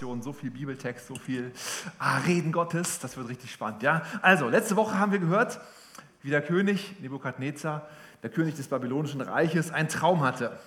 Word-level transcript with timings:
so 0.00 0.32
viel 0.32 0.50
Bibeltext, 0.50 1.06
so 1.06 1.14
viel 1.16 1.52
ah, 1.98 2.18
Reden 2.18 2.52
Gottes, 2.52 2.98
das 2.98 3.16
wird 3.16 3.28
richtig 3.28 3.50
spannend. 3.52 3.82
Ja? 3.82 4.02
Also, 4.22 4.48
letzte 4.48 4.76
Woche 4.76 4.98
haben 4.98 5.12
wir 5.12 5.18
gehört, 5.18 5.60
wie 6.22 6.30
der 6.30 6.42
König 6.42 7.00
Nebukadnezar, 7.00 7.88
der 8.22 8.30
König 8.30 8.54
des 8.54 8.68
babylonischen 8.68 9.20
Reiches, 9.20 9.70
einen 9.70 9.88
Traum 9.88 10.22
hatte. 10.22 10.58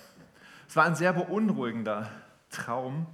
Es 0.68 0.76
war 0.76 0.84
ein 0.84 0.94
sehr 0.94 1.12
beunruhigender 1.12 2.08
Traum 2.50 3.06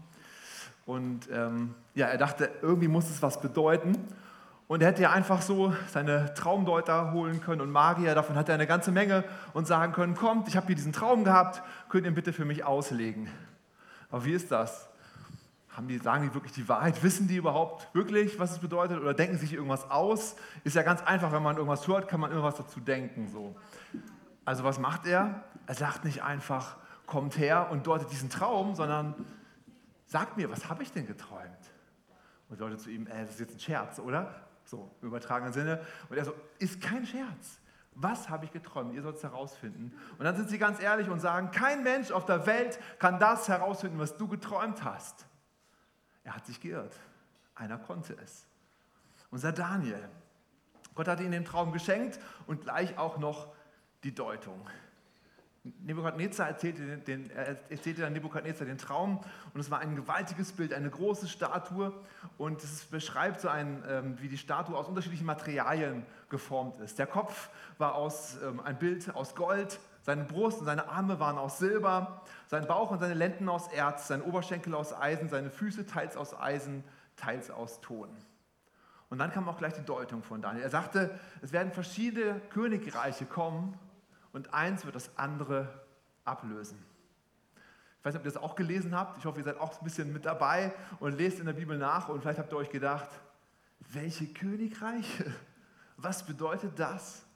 und 0.87 1.29
ähm, 1.31 1.75
ja, 1.95 2.07
er 2.07 2.19
dachte, 2.19 2.51
irgendwie 2.63 2.89
muss 2.89 3.11
es 3.11 3.23
was 3.23 3.41
bedeuten. 3.41 3.97
Und 4.69 4.83
er 4.83 4.89
hätte 4.89 5.03
ja 5.03 5.13
einfach 5.13 5.41
so 5.41 5.75
seine 5.91 6.35
Traumdeuter 6.35 7.13
holen 7.13 7.41
können 7.41 7.63
und 7.63 7.71
Magier, 7.71 8.15
davon 8.15 8.37
hat 8.37 8.49
er 8.49 8.55
eine 8.55 8.67
ganze 8.67 8.93
Menge 8.93 9.25
und 9.55 9.67
sagen 9.67 9.93
können, 9.93 10.15
kommt, 10.15 10.47
ich 10.47 10.57
habe 10.57 10.67
hier 10.67 10.77
diesen 10.77 10.93
Traum 10.93 11.25
gehabt, 11.25 11.63
könnt 11.89 12.05
ihr 12.05 12.11
ihn 12.11 12.15
bitte 12.15 12.33
für 12.33 12.45
mich 12.45 12.65
auslegen. 12.65 13.29
Aber 14.11 14.25
wie 14.25 14.33
ist 14.33 14.51
das? 14.51 14.88
Haben 15.79 15.87
die, 15.87 15.99
sagen 15.99 16.25
die 16.25 16.35
wirklich 16.35 16.53
die 16.55 16.69
Wahrheit? 16.69 17.01
Wissen 17.05 17.29
die 17.29 17.37
überhaupt 17.37 17.95
wirklich, 17.95 18.37
was 18.41 18.51
es 18.51 18.59
bedeutet? 18.59 19.01
Oder 19.01 19.15
denken 19.15 19.39
sich 19.39 19.53
irgendwas 19.53 19.89
aus? 19.89 20.35
Ist 20.65 20.75
ja 20.75 20.83
ganz 20.83 21.05
einfach, 21.05 21.31
wenn 21.31 21.41
man 21.41 21.55
irgendwas 21.55 21.87
hört, 21.87 22.09
kann 22.09 22.19
man 22.19 22.33
irgendwas 22.33 22.57
dazu 22.57 22.81
denken. 22.81 23.29
So. 23.29 23.55
Also 24.45 24.65
was 24.65 24.81
macht 24.81 25.07
er? 25.07 25.45
Er 25.69 25.75
sagt 25.77 26.05
nicht 26.05 26.25
einfach, 26.25 26.79
kommt 27.07 27.39
her 27.39 27.71
und 27.71 27.87
deutet 27.87 28.11
diesen 28.11 28.29
Traum, 28.29 28.75
sondern 28.75 29.15
sagt 30.07 30.37
mir, 30.37 30.51
was 30.51 30.69
habe 30.69 30.83
ich 30.83 30.91
denn 30.91 31.07
geträumt? 31.07 31.47
Und 32.49 32.59
Leute 32.59 32.77
zu 32.77 32.91
ihm, 32.91 33.07
äh, 33.07 33.21
das 33.21 33.35
ist 33.35 33.41
jetzt 33.41 33.55
ein 33.55 33.61
Scherz, 33.61 34.01
oder? 34.01 34.35
So, 34.65 34.91
im 35.01 35.07
übertragenen 35.07 35.53
Sinne. 35.53 35.81
Und 36.09 36.17
er 36.17 36.25
so, 36.25 36.35
ist 36.59 36.81
kein 36.81 37.07
Scherz. 37.07 37.61
Was 37.95 38.29
habe 38.29 38.47
ich 38.47 38.51
geträumt? 38.51 38.95
Ihr 38.95 39.03
sollt 39.03 39.19
es 39.19 39.23
herausfinden. 39.23 39.97
Und 40.19 40.25
dann 40.25 40.35
sind 40.35 40.51
sie 40.51 40.59
ganz 40.59 40.83
ehrlich 40.83 41.09
und 41.09 41.21
sagen, 41.21 41.53
kein 41.53 41.85
Mensch 41.85 42.11
auf 42.11 42.27
der 42.27 42.47
Welt 42.47 42.81
kann 42.99 43.21
das 43.21 43.47
herausfinden, 43.47 44.01
was 44.01 44.17
du 44.17 44.27
geträumt 44.27 44.83
hast. 44.83 45.29
Er 46.29 46.37
hat 46.37 46.45
sich 46.45 46.61
geirrt. 46.61 46.93
Einer 47.55 47.79
konnte 47.79 48.15
es. 48.23 48.45
Unser 49.31 49.51
Daniel. 49.51 50.11
Gott 50.95 51.09
hat 51.09 51.21
ihm 51.21 51.31
den 51.31 51.47
Traum 51.47 51.73
geschenkt 51.73 52.21
und 52.47 52.61
gleich 52.65 52.99
auch 52.99 53.17
noch 53.17 53.55
die 54.05 54.15
Deutung. 54.15 54.61
Nebukadnezar 55.81 56.49
erzählte, 56.49 56.99
den, 56.99 57.31
erzählte 57.31 58.03
dann 58.03 58.13
Nebukadnezar 58.13 58.67
den 58.67 58.77
Traum 58.77 59.25
und 59.55 59.61
es 59.61 59.71
war 59.71 59.79
ein 59.79 59.97
gewaltiges 59.97 60.53
Bild, 60.53 60.75
eine 60.75 60.91
große 60.91 61.29
Statue 61.29 61.95
und 62.37 62.63
es 62.63 62.85
beschreibt 62.85 63.41
so 63.41 63.49
ein, 63.49 63.83
ähm, 63.89 64.21
wie 64.21 64.29
die 64.29 64.37
Statue 64.37 64.77
aus 64.77 64.87
unterschiedlichen 64.87 65.27
Materialien 65.27 66.05
geformt 66.29 66.79
ist. 66.81 66.99
Der 66.99 67.07
Kopf 67.07 67.49
war 67.79 67.95
aus, 67.95 68.37
ähm, 68.43 68.61
ein 68.61 68.79
Bild 68.79 69.15
aus 69.15 69.35
Gold, 69.35 69.81
seine 70.09 70.25
Brust 70.25 70.61
und 70.61 70.65
seine 70.65 70.89
Arme 70.89 71.21
waren 71.21 71.37
aus 71.37 71.59
Silber, 71.59 72.23
sein 72.47 72.67
Bauch 72.67 72.91
und 72.91 72.99
seine 72.99 73.13
Lenden 73.13 73.47
aus 73.47 73.69
Erz, 73.69 74.09
sein 74.09 74.23
Oberschenkel 74.23 74.75
aus 74.75 74.95
Eisen, 74.95 75.29
seine 75.29 75.51
Füße 75.51 75.85
teils 75.85 76.17
aus 76.17 76.33
Eisen, 76.35 76.83
teils 77.17 77.51
aus 77.51 77.83
Ton. 77.83 78.09
Und 79.11 79.19
dann 79.19 79.31
kam 79.31 79.47
auch 79.51 79.59
gleich 79.59 79.75
die 79.75 79.85
Deutung 79.85 80.23
von 80.23 80.41
Daniel. 80.41 80.65
Er 80.65 80.71
sagte, 80.71 81.11
es 81.43 81.53
werden 81.53 81.73
verschiedene 81.73 82.41
Königreiche 82.49 83.27
kommen 83.27 83.79
und 84.33 84.55
eins 84.55 84.87
wird 84.87 84.95
das 84.95 85.11
andere 85.19 85.69
ablösen. 86.25 86.83
Ich 87.99 88.05
weiß 88.07 88.15
nicht, 88.15 88.21
ob 88.23 88.27
ihr 88.27 88.33
das 88.33 88.43
auch 88.43 88.57
gelesen 88.57 88.97
habt. 88.97 89.19
Ich 89.19 89.27
hoffe, 89.27 89.41
ihr 89.41 89.45
seid 89.45 89.61
auch 89.61 89.79
ein 89.79 89.85
bisschen 89.85 90.11
mit 90.11 90.25
dabei 90.25 90.73
und 91.01 91.19
lest 91.19 91.39
in 91.39 91.45
der 91.45 91.53
Bibel 91.53 91.77
nach 91.77 92.09
und 92.09 92.23
vielleicht 92.23 92.39
habt 92.39 92.51
ihr 92.51 92.57
euch 92.57 92.71
gedacht, 92.71 93.11
welche 93.93 94.27
Königreiche? 94.33 95.35
Was 95.99 96.25
bedeutet 96.25 96.79
das? 96.79 97.28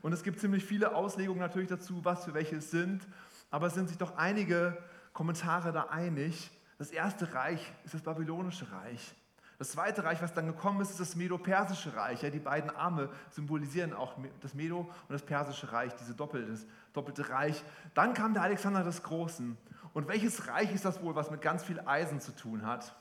Und 0.00 0.12
es 0.12 0.22
gibt 0.22 0.40
ziemlich 0.40 0.64
viele 0.64 0.94
Auslegungen 0.94 1.40
natürlich 1.40 1.68
dazu, 1.68 2.04
was 2.04 2.24
für 2.24 2.34
welche 2.34 2.56
es 2.56 2.70
sind, 2.70 3.06
aber 3.50 3.66
es 3.66 3.74
sind 3.74 3.88
sich 3.88 3.98
doch 3.98 4.16
einige 4.16 4.76
Kommentare 5.12 5.72
da 5.72 5.84
einig. 5.84 6.50
Das 6.78 6.90
erste 6.90 7.34
Reich 7.34 7.72
ist 7.84 7.94
das 7.94 8.02
babylonische 8.02 8.70
Reich. 8.72 9.14
Das 9.58 9.70
zweite 9.70 10.02
Reich, 10.02 10.20
was 10.20 10.34
dann 10.34 10.46
gekommen 10.46 10.80
ist, 10.80 10.90
ist 10.90 10.98
das 10.98 11.14
Medo-Persische 11.14 11.94
Reich. 11.94 12.22
Ja, 12.22 12.30
die 12.30 12.40
beiden 12.40 12.70
Arme 12.70 13.08
symbolisieren 13.30 13.92
auch 13.92 14.16
das 14.40 14.54
Medo- 14.54 14.80
und 14.80 15.10
das 15.10 15.22
Persische 15.22 15.70
Reich, 15.72 15.94
dieses 15.94 16.16
doppelte, 16.16 16.66
doppelte 16.92 17.28
Reich. 17.28 17.62
Dann 17.94 18.12
kam 18.12 18.34
der 18.34 18.42
Alexander 18.42 18.82
des 18.82 19.04
Großen. 19.04 19.56
Und 19.92 20.08
welches 20.08 20.48
Reich 20.48 20.74
ist 20.74 20.84
das 20.84 21.00
wohl, 21.00 21.14
was 21.14 21.30
mit 21.30 21.42
ganz 21.42 21.62
viel 21.62 21.78
Eisen 21.78 22.20
zu 22.20 22.34
tun 22.34 22.66
hat? 22.66 22.96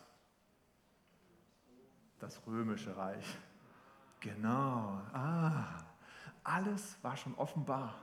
Das 2.20 2.40
Römische 2.46 2.96
Reich. 2.96 3.26
Genau. 4.20 5.02
Ah. 5.14 5.91
Alles 6.44 6.98
war 7.02 7.18
schon 7.18 7.36
offenbar. 7.36 7.96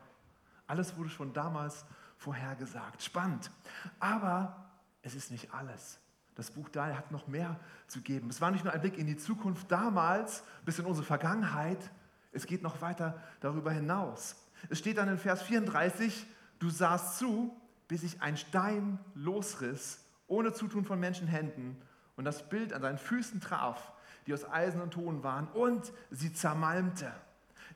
Alles 0.67 0.97
wurde 0.97 1.11
schon 1.11 1.33
damals 1.33 1.85
vorhergesagt. 2.17 3.03
Spannend. 3.03 3.51
Aber 3.99 4.71
es 5.03 5.15
ist 5.15 5.31
nicht 5.31 5.53
alles. 5.53 5.99
Das 6.35 6.51
Buch 6.51 6.69
Daniel 6.69 6.97
hat 6.97 7.11
noch 7.11 7.27
mehr 7.27 7.59
zu 7.89 8.01
geben. 8.01 8.31
Es 8.31 8.41
war 8.41 8.51
nicht 8.51 8.65
nur 8.65 8.73
ein 8.73 8.81
Blick 8.81 8.97
in 8.97 9.07
die 9.07 9.17
Zukunft 9.17 9.71
damals, 9.73 10.45
bis 10.65 10.79
in 10.79 10.85
unsere 10.85 11.05
Vergangenheit. 11.05 11.91
Es 12.31 12.47
geht 12.47 12.63
noch 12.63 12.81
weiter 12.81 13.21
darüber 13.41 13.73
hinaus. 13.73 14.37
Es 14.69 14.79
steht 14.79 14.99
dann 14.99 15.09
in 15.09 15.19
Vers 15.19 15.43
34, 15.43 16.27
du 16.59 16.71
sahst 16.71 17.19
zu, 17.19 17.57
bis 17.89 18.03
ich 18.03 18.21
ein 18.23 18.37
Stein 18.37 18.99
losriss, 19.15 20.05
ohne 20.27 20.53
Zutun 20.53 20.85
von 20.85 21.01
Menschenhänden, 21.01 21.77
und 22.17 22.25
das 22.25 22.49
Bild 22.49 22.73
an 22.73 22.83
seinen 22.83 22.99
Füßen 22.99 23.41
traf, 23.41 23.93
die 24.27 24.35
aus 24.35 24.49
Eisen 24.49 24.81
und 24.81 24.93
Ton 24.93 25.23
waren, 25.23 25.49
und 25.49 25.93
sie 26.11 26.33
zermalmte. 26.33 27.13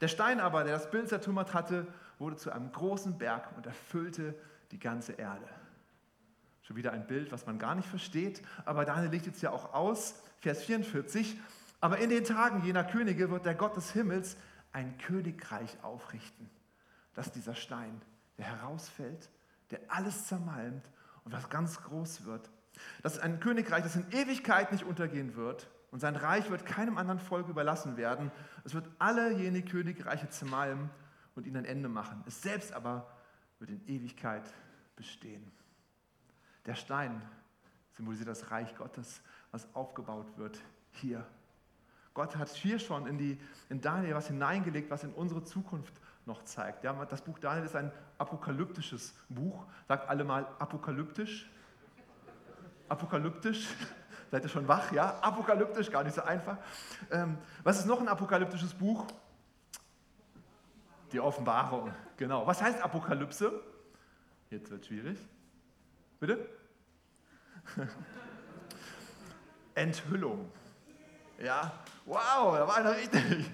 Der 0.03 0.09
Stein 0.09 0.41
aber, 0.41 0.65
der 0.65 0.73
das 0.73 0.91
Bild 0.91 1.09
zertrümmert 1.09 1.55
hatte, 1.55 1.87
wurde 2.19 2.37
zu 2.37 2.51
einem 2.51 2.73
großen 2.73 3.19
Berg 3.19 3.57
und 3.57 3.67
erfüllte 3.67 4.35
die 4.73 4.81
ganze 4.81 5.13
Erde. 5.13 5.49
Schon 6.63 6.75
wieder 6.75 6.91
ein 6.91 7.07
Bild, 7.07 7.31
was 7.31 7.47
man 7.47 7.61
gar 7.61 7.77
nicht 7.77 7.89
versteht, 7.89 8.43
aber 8.65 8.85
Daniel 8.85 9.13
legt 9.13 9.27
jetzt 9.27 9.43
ja 9.43 9.53
auch 9.53 9.73
aus, 9.75 10.21
Vers 10.41 10.65
44. 10.65 11.39
Aber 11.81 11.99
in 11.99 12.11
den 12.11 12.25
Tagen 12.25 12.65
jener 12.65 12.83
Könige 12.83 13.31
wird 13.31 13.47
der 13.47 13.55
Gott 13.55 13.77
des 13.77 13.93
Himmels 13.93 14.37
ein 14.73 14.99
Königreich 14.99 15.79
aufrichten. 15.85 16.51
Das 17.15 17.29
ist 17.29 17.37
dieser 17.37 17.55
Stein, 17.55 18.03
der 18.39 18.47
herausfällt, 18.47 19.31
der 19.71 19.79
alles 19.87 20.27
zermalmt 20.27 20.85
und 21.25 21.33
was 21.33 21.49
ganz 21.49 21.81
groß 21.81 22.25
wird. 22.25 22.51
Das 23.05 23.15
ist 23.15 23.21
ein 23.21 23.39
Königreich, 23.39 23.85
das 23.85 23.95
in 23.95 24.11
Ewigkeit 24.11 24.73
nicht 24.73 24.83
untergehen 24.83 25.37
wird 25.37 25.69
und 25.93 26.01
sein 26.01 26.17
Reich 26.17 26.51
wird 26.51 26.67
keinem 26.67 26.97
anderen 26.99 27.21
Volk 27.21 27.49
überlassen 27.49 27.97
werden. 27.97 28.33
Es 28.65 28.75
wird 28.75 28.89
alle 28.99 29.33
jene 29.35 29.63
Königreiche 29.63 30.29
zermalmen 30.31 30.91
und 31.37 31.47
ihnen 31.47 31.59
ein 31.59 31.65
Ende 31.67 31.89
machen. 31.89 32.25
Es 32.27 32.43
selbst 32.43 32.73
aber 32.73 33.07
wird 33.59 33.71
in 33.71 33.87
Ewigkeit 33.87 34.43
bestehen. 34.97 35.53
Der 36.65 36.75
Stein 36.75 37.21
symbolisiert 37.93 38.29
das 38.29 38.51
Reich 38.51 38.75
Gottes, 38.75 39.21
was 39.51 39.69
aufgebaut 39.75 40.39
wird 40.39 40.59
hier. 40.93 41.27
Gott 42.15 42.37
hat 42.37 42.49
hier 42.49 42.79
schon 42.79 43.07
in, 43.07 43.19
die, 43.19 43.39
in 43.69 43.83
Daniel 43.83 44.15
was 44.15 44.29
hineingelegt, 44.29 44.91
was 44.91 45.05
in 45.05 45.13
unsere 45.13 45.45
Zukunft 45.45 45.95
noch 46.25 46.43
zeigt. 46.45 46.85
Ja, 46.85 47.05
das 47.05 47.23
Buch 47.23 47.39
Daniel 47.39 47.67
ist 47.67 47.77
ein 47.77 47.93
apokalyptisches 48.17 49.15
Buch. 49.29 49.67
Sagt 49.89 50.09
alle 50.09 50.25
mal 50.25 50.47
apokalyptisch. 50.59 51.51
Apokalyptisch. 52.89 53.69
Seid 54.33 54.45
ihr 54.45 54.49
schon 54.49 54.67
wach? 54.67 54.91
Ja, 54.93 55.19
apokalyptisch, 55.21 55.91
gar 55.91 56.03
nicht 56.05 56.15
so 56.15 56.23
einfach. 56.23 56.57
Ähm, 57.11 57.37
was 57.65 57.79
ist 57.79 57.85
noch 57.85 58.01
ein 58.01 58.09
apokalyptisches 58.09 58.73
Buch? 58.73 59.07
Die 61.13 61.21
Offenbarung, 61.21 61.93
genau. 62.17 62.47
Was 62.47 62.63
heißt 62.63 62.81
Apokalypse? 62.81 63.53
Jetzt 64.49 64.71
wird 64.71 64.87
schwierig. 64.87 65.19
Bitte? 66.19 66.49
Enthüllung. 69.75 70.51
Ja, 71.39 71.71
wow, 72.07 72.57
da 72.57 72.67
war 72.67 72.77
einer 72.79 72.97
richtig. 72.97 73.51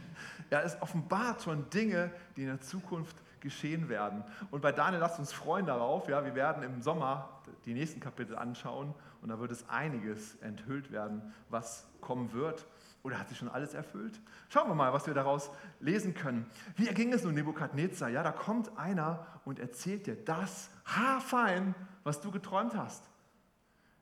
Ja, 0.49 0.61
es 0.61 0.81
offenbart 0.81 1.43
schon 1.43 1.69
Dinge, 1.71 2.13
die 2.37 2.43
in 2.43 2.49
der 2.51 2.61
Zukunft 2.61 3.17
geschehen 3.41 3.89
werden. 3.89 4.25
Und 4.51 4.61
bei 4.61 4.73
Daniel 4.73 5.01
lasst 5.01 5.19
uns 5.19 5.33
freuen 5.33 5.67
darauf. 5.67 6.09
Ja, 6.09 6.25
wir 6.25 6.35
werden 6.35 6.63
im 6.63 6.83
Sommer 6.83 7.41
die 7.65 7.75
nächsten 7.75 8.01
Kapitel 8.01 8.37
anschauen 8.37 8.95
und 9.23 9.29
da 9.29 9.39
wird 9.39 9.51
es 9.51 9.69
einiges 9.69 10.37
enthüllt 10.37 10.91
werden, 10.91 11.35
was 11.49 11.87
kommen 12.01 12.33
wird. 12.33 12.67
Oder 13.03 13.19
hat 13.19 13.29
sich 13.29 13.39
schon 13.39 13.49
alles 13.49 13.75
erfüllt? 13.75 14.21
Schauen 14.49 14.69
wir 14.69 14.75
mal, 14.75 14.93
was 14.93 15.07
wir 15.07 15.15
daraus 15.15 15.51
lesen 15.81 16.15
können. 16.15 16.47
Wie 16.77 16.89
erging 16.89 17.13
es 17.13 17.25
nun 17.25 17.35
Nebukadnezar? 17.35 18.09
Ja, 18.09 18.23
da 18.23 18.33
kommt 18.33 18.77
einer 18.77 19.27
und 19.45 19.59
erzählt 19.59 20.07
dir 20.07 20.17
das 20.17 20.71
haarfein, 20.85 21.75
was 22.05 22.21
du 22.21 22.31
geträumt 22.31 22.77
hast. 22.77 23.09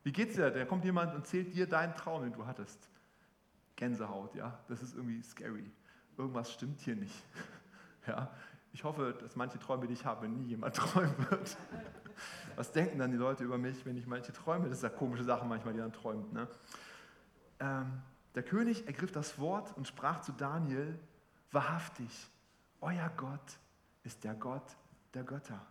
Wie 0.03 0.13
geht's 0.13 0.37
dir? 0.37 0.51
Da 0.51 0.65
kommt 0.65 0.85
jemand 0.85 1.13
und 1.13 1.21
erzählt 1.21 1.55
dir 1.55 1.67
deinen 1.67 1.95
Traum, 1.95 2.23
den 2.23 2.33
du 2.33 2.47
hattest. 2.47 2.89
Gänsehaut, 3.77 4.35
ja, 4.35 4.59
das 4.69 4.83
ist 4.83 4.95
irgendwie 4.95 5.23
scary. 5.23 5.71
Irgendwas 6.17 6.53
stimmt 6.53 6.81
hier 6.81 6.97
nicht. 6.97 7.15
Ja, 8.07 8.31
ich 8.77 8.85
hoffe, 8.85 9.17
dass 9.19 9.37
manche 9.37 9.59
Träume, 9.59 9.87
die 9.87 9.95
ich 9.95 10.05
habe, 10.05 10.29
nie 10.29 10.49
jemand 10.49 10.77
träumen 10.77 11.31
wird. 11.31 11.57
Was 12.57 12.73
denken 12.73 12.99
dann 12.99 13.11
die 13.11 13.17
Leute 13.17 13.43
über 13.43 13.57
mich, 13.57 13.87
wenn 13.87 13.97
ich 13.97 14.07
manche 14.07 14.35
träume? 14.35 14.69
Das 14.69 14.79
ist 14.79 14.83
ja 14.83 14.91
komische 14.91 15.25
Sache 15.25 15.47
manchmal, 15.47 15.73
die 15.73 15.81
dann 15.81 15.95
träumt. 15.95 16.31
Ne? 16.35 16.47
Ähm, 17.59 18.03
der 18.35 18.43
König 18.43 18.87
ergriff 18.87 19.11
das 19.13 19.39
Wort 19.39 19.75
und 19.79 19.89
sprach 19.89 20.21
zu 20.21 20.33
Daniel, 20.33 20.99
wahrhaftig, 21.53 22.29
euer 22.83 23.11
Gott 23.17 23.59
ist 24.05 24.25
der 24.25 24.35
Gott 24.35 24.77
der 25.15 25.25
Götter 25.25 25.67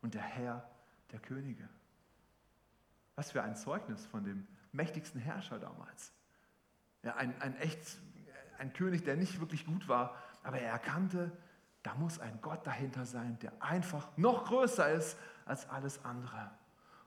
und 0.00 0.14
der 0.14 0.22
Herr 0.22 0.70
der 1.10 1.18
Könige. 1.18 1.68
Was 3.16 3.32
für 3.32 3.42
ein 3.42 3.56
Zeugnis 3.56 4.06
von 4.06 4.22
dem 4.22 4.46
mächtigsten 4.70 5.20
Herrscher 5.20 5.58
damals. 5.58 6.12
Ja, 7.02 7.16
ein, 7.16 7.34
ein, 7.42 7.56
echt, 7.56 7.98
ein 8.58 8.72
König, 8.72 9.02
der 9.02 9.16
nicht 9.16 9.40
wirklich 9.40 9.66
gut 9.66 9.88
war, 9.88 10.14
aber 10.44 10.60
er 10.60 10.70
erkannte, 10.70 11.32
da 11.82 11.94
muss 11.94 12.18
ein 12.18 12.38
Gott 12.42 12.66
dahinter 12.66 13.06
sein, 13.06 13.38
der 13.40 13.52
einfach 13.60 14.08
noch 14.16 14.44
größer 14.44 14.90
ist 14.92 15.16
als 15.46 15.68
alles 15.70 16.04
andere. 16.04 16.50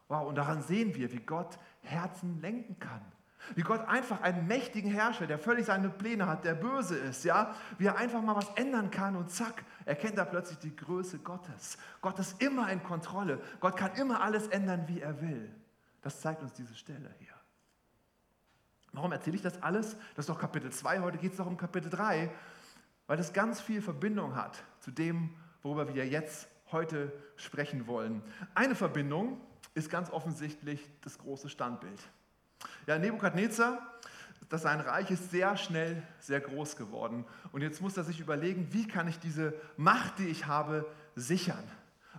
Wow, 0.07 0.27
und 0.27 0.35
daran 0.35 0.61
sehen 0.61 0.95
wir, 0.95 1.11
wie 1.11 1.19
Gott 1.19 1.57
Herzen 1.81 2.41
lenken 2.41 2.79
kann. 2.79 3.01
Wie 3.55 3.61
Gott 3.61 3.81
einfach 3.87 4.21
einen 4.21 4.47
mächtigen 4.47 4.89
Herrscher, 4.89 5.27
der 5.27 5.37
völlig 5.37 5.65
seine 5.65 5.89
Pläne 5.89 6.27
hat, 6.27 6.45
der 6.45 6.55
böse 6.55 6.95
ist, 6.95 7.25
ja, 7.25 7.53
wie 7.77 7.85
er 7.85 7.97
einfach 7.97 8.21
mal 8.21 8.35
was 8.35 8.49
ändern 8.55 8.89
kann 8.89 9.15
und 9.15 9.29
zack, 9.31 9.65
erkennt 9.85 10.17
er 10.17 10.25
plötzlich 10.25 10.59
die 10.59 10.75
Größe 10.75 11.19
Gottes. 11.19 11.77
Gott 12.01 12.17
ist 12.19 12.41
immer 12.41 12.71
in 12.71 12.81
Kontrolle. 12.83 13.41
Gott 13.59 13.75
kann 13.75 13.93
immer 13.95 14.21
alles 14.21 14.47
ändern, 14.47 14.87
wie 14.87 15.01
er 15.01 15.21
will. 15.21 15.53
Das 16.01 16.21
zeigt 16.21 16.41
uns 16.41 16.53
diese 16.53 16.73
Stelle 16.73 17.13
hier. 17.19 17.33
Warum 18.93 19.11
erzähle 19.11 19.35
ich 19.35 19.41
das 19.41 19.61
alles? 19.61 19.97
Das 20.15 20.23
ist 20.23 20.29
doch 20.29 20.39
Kapitel 20.39 20.71
2, 20.71 21.01
heute 21.01 21.17
geht 21.17 21.31
es 21.31 21.37
doch 21.37 21.47
um 21.47 21.57
Kapitel 21.57 21.89
3, 21.89 22.31
weil 23.07 23.17
das 23.17 23.33
ganz 23.33 23.61
viel 23.61 23.81
Verbindung 23.81 24.35
hat 24.35 24.63
zu 24.79 24.91
dem, 24.91 25.35
worüber 25.61 25.93
wir 25.93 26.07
jetzt 26.07 26.47
heute 26.71 27.11
sprechen 27.35 27.87
wollen. 27.87 28.21
Eine 28.55 28.75
Verbindung 28.75 29.39
ist 29.73 29.89
ganz 29.89 30.09
offensichtlich 30.09 30.89
das 31.01 31.17
große 31.17 31.49
Standbild. 31.49 31.99
Ja, 32.87 32.97
Nebukadnezar, 32.97 33.79
das 34.49 34.63
sein 34.63 34.81
Reich 34.81 35.09
ist 35.09 35.31
sehr 35.31 35.57
schnell 35.57 36.03
sehr 36.19 36.41
groß 36.41 36.75
geworden. 36.75 37.25
Und 37.51 37.61
jetzt 37.61 37.81
muss 37.81 37.97
er 37.97 38.03
sich 38.03 38.19
überlegen, 38.19 38.67
wie 38.71 38.87
kann 38.87 39.07
ich 39.07 39.19
diese 39.19 39.53
Macht, 39.77 40.19
die 40.19 40.27
ich 40.27 40.45
habe, 40.45 40.85
sichern? 41.15 41.63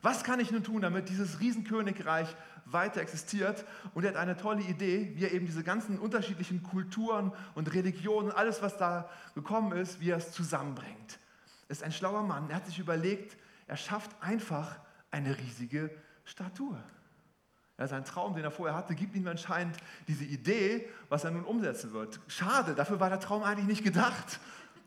Was 0.05 0.23
kann 0.23 0.39
ich 0.39 0.51
nun 0.51 0.63
tun, 0.63 0.83
damit 0.83 1.09
dieses 1.09 1.41
Riesenkönigreich 1.41 2.29
weiter 2.67 3.01
existiert? 3.01 3.65
Und 3.95 4.05
er 4.05 4.11
hat 4.11 4.19
eine 4.19 4.37
tolle 4.37 4.61
Idee, 4.61 5.11
wie 5.15 5.25
er 5.25 5.33
eben 5.33 5.47
diese 5.47 5.65
ganzen 5.65 5.99
unterschiedlichen 5.99 6.63
Kulturen 6.63 7.33
und 7.55 7.73
Religionen, 7.73 8.31
alles, 8.31 8.61
was 8.61 8.77
da 8.77 9.09
gekommen 9.35 9.73
ist, 9.73 10.01
wie 10.01 10.11
er 10.11 10.19
es 10.19 10.31
zusammenbringt. 10.31 11.19
Ist 11.71 11.83
ein 11.83 11.91
schlauer 11.91 12.23
Mann. 12.23 12.51
Er 12.51 12.57
hat 12.57 12.67
sich 12.67 12.79
überlegt, 12.79 13.39
er 13.67 13.79
schafft 13.79 14.11
einfach 14.21 14.79
eine 15.11 15.39
riesige 15.39 15.91
Statue. 16.27 16.79
Ja, 17.79 17.89
sein 17.89 18.05
Traum, 18.05 18.35
den 18.35 18.45
er 18.45 18.51
vorher 18.51 18.77
hatte, 18.77 18.95
gibt 18.95 19.17
ihm 19.17 19.27
anscheinend 19.27 19.79
diese 20.07 20.25
Idee, 20.25 20.87
was 21.09 21.25
er 21.25 21.31
nun 21.31 21.45
umsetzen 21.45 21.95
wird. 21.95 22.21
Schade, 22.27 22.75
dafür 22.75 23.01
war 23.01 23.09
der 23.09 23.21
Traum 23.21 23.43
eigentlich 23.43 23.69
nicht 23.69 23.85
gedacht, 23.85 24.39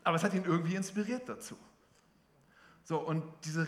aber 0.04 0.14
es 0.14 0.22
hat 0.22 0.32
ihn 0.32 0.44
irgendwie 0.44 0.76
inspiriert 0.76 1.28
dazu. 1.28 1.56
So, 2.84 3.00
und 3.00 3.24
diese 3.44 3.66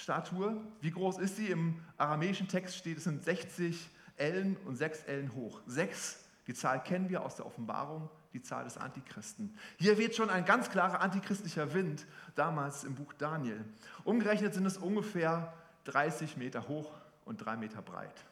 Riesenstatue, 0.00 0.56
wie 0.80 0.90
groß 0.90 1.18
ist 1.18 1.36
sie? 1.36 1.48
Im 1.48 1.78
aramäischen 1.98 2.48
Text 2.48 2.76
steht, 2.76 2.96
es 2.96 3.04
sind 3.04 3.22
60 3.22 3.90
Ellen 4.16 4.56
und 4.64 4.76
6 4.76 5.04
Ellen 5.04 5.34
hoch. 5.34 5.60
6, 5.66 6.24
die 6.46 6.54
Zahl 6.54 6.82
kennen 6.82 7.10
wir 7.10 7.22
aus 7.22 7.36
der 7.36 7.44
Offenbarung, 7.44 8.08
die 8.32 8.40
Zahl 8.40 8.64
des 8.64 8.78
Antichristen. 8.78 9.54
Hier 9.78 9.98
weht 9.98 10.16
schon 10.16 10.30
ein 10.30 10.46
ganz 10.46 10.70
klarer 10.70 11.02
antichristlicher 11.02 11.74
Wind, 11.74 12.06
damals 12.34 12.84
im 12.84 12.94
Buch 12.94 13.12
Daniel. 13.12 13.62
Umgerechnet 14.04 14.54
sind 14.54 14.64
es 14.64 14.78
ungefähr 14.78 15.52
30 15.84 16.38
Meter 16.38 16.66
hoch 16.66 16.94
und 17.26 17.36
drei 17.36 17.56
Meter 17.56 17.82
breit. 17.82 18.24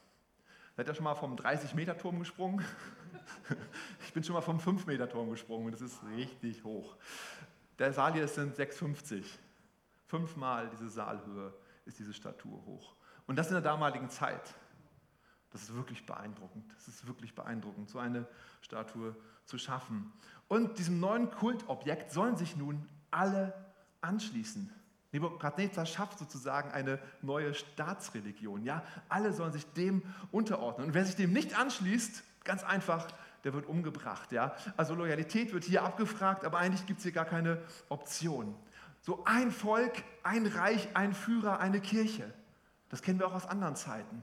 Seid 0.76 0.88
ihr 0.88 0.94
schon 0.94 1.04
mal 1.04 1.16
vom 1.16 1.36
30-Meter-Turm 1.36 2.18
gesprungen? 2.18 2.64
Ich 4.06 4.14
bin 4.14 4.24
schon 4.24 4.34
mal 4.34 4.40
vom 4.40 4.58
5-Meter-Turm 4.58 5.30
gesprungen 5.30 5.66
und 5.66 5.72
das 5.72 5.82
ist 5.82 6.00
richtig 6.16 6.64
hoch. 6.64 6.96
Der 7.78 7.92
Saal 7.92 8.14
hier 8.14 8.26
sind 8.26 8.56
6,50. 8.56 9.22
Fünfmal 10.08 10.68
diese 10.70 10.88
Saalhöhe 10.88 11.54
ist 11.84 11.98
diese 11.98 12.14
Statue 12.14 12.64
hoch. 12.64 12.96
Und 13.26 13.36
das 13.36 13.48
in 13.48 13.52
der 13.52 13.62
damaligen 13.62 14.08
Zeit. 14.08 14.54
Das 15.50 15.62
ist 15.62 15.74
wirklich 15.74 16.04
beeindruckend. 16.06 16.64
Das 16.74 16.88
ist 16.88 17.06
wirklich 17.06 17.34
beeindruckend, 17.34 17.88
so 17.88 17.98
eine 17.98 18.26
Statue 18.60 19.14
zu 19.44 19.58
schaffen. 19.58 20.12
Und 20.48 20.78
diesem 20.78 20.98
neuen 20.98 21.30
Kultobjekt 21.30 22.10
sollen 22.10 22.36
sich 22.36 22.56
nun 22.56 22.86
alle 23.10 23.52
anschließen. 24.00 24.72
Nebukadnezar 25.12 25.86
schafft 25.86 26.18
sozusagen 26.18 26.70
eine 26.70 26.98
neue 27.22 27.54
Staatsreligion. 27.54 28.62
Ja, 28.62 28.82
alle 29.08 29.32
sollen 29.32 29.52
sich 29.52 29.66
dem 29.72 30.02
unterordnen. 30.32 30.88
Und 30.88 30.94
wer 30.94 31.04
sich 31.04 31.16
dem 31.16 31.32
nicht 31.32 31.58
anschließt, 31.58 32.22
ganz 32.44 32.62
einfach, 32.62 33.06
der 33.44 33.54
wird 33.54 33.66
umgebracht. 33.66 34.32
Ja, 34.32 34.54
also 34.76 34.94
Loyalität 34.94 35.52
wird 35.52 35.64
hier 35.64 35.82
abgefragt, 35.82 36.44
aber 36.44 36.58
eigentlich 36.58 36.86
gibt 36.86 36.98
es 36.98 37.04
hier 37.04 37.12
gar 37.12 37.24
keine 37.24 37.62
Option. 37.88 38.54
So 39.08 39.22
ein 39.24 39.50
Volk, 39.50 40.04
ein 40.22 40.44
Reich, 40.44 40.94
ein 40.94 41.14
Führer, 41.14 41.60
eine 41.60 41.80
Kirche. 41.80 42.30
Das 42.90 43.00
kennen 43.00 43.18
wir 43.18 43.26
auch 43.26 43.32
aus 43.32 43.46
anderen 43.46 43.74
Zeiten. 43.74 44.22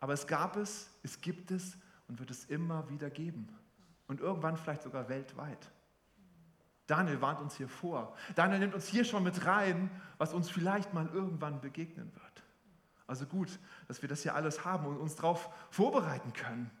Aber 0.00 0.14
es 0.14 0.26
gab 0.26 0.56
es, 0.56 0.90
es 1.04 1.20
gibt 1.20 1.52
es 1.52 1.76
und 2.08 2.18
wird 2.18 2.32
es 2.32 2.44
immer 2.46 2.90
wieder 2.90 3.08
geben. 3.08 3.48
Und 4.08 4.18
irgendwann 4.18 4.56
vielleicht 4.56 4.82
sogar 4.82 5.08
weltweit. 5.08 5.70
Daniel 6.88 7.20
warnt 7.20 7.40
uns 7.40 7.54
hier 7.54 7.68
vor. 7.68 8.16
Daniel 8.34 8.58
nimmt 8.58 8.74
uns 8.74 8.88
hier 8.88 9.04
schon 9.04 9.22
mit 9.22 9.46
rein, 9.46 9.90
was 10.18 10.34
uns 10.34 10.50
vielleicht 10.50 10.92
mal 10.92 11.06
irgendwann 11.06 11.60
begegnen 11.60 12.12
wird. 12.12 12.42
Also 13.06 13.26
gut, 13.26 13.60
dass 13.86 14.02
wir 14.02 14.08
das 14.08 14.22
hier 14.22 14.34
alles 14.34 14.64
haben 14.64 14.86
und 14.86 14.96
uns 14.96 15.14
darauf 15.14 15.54
vorbereiten 15.70 16.32
können. 16.32 16.72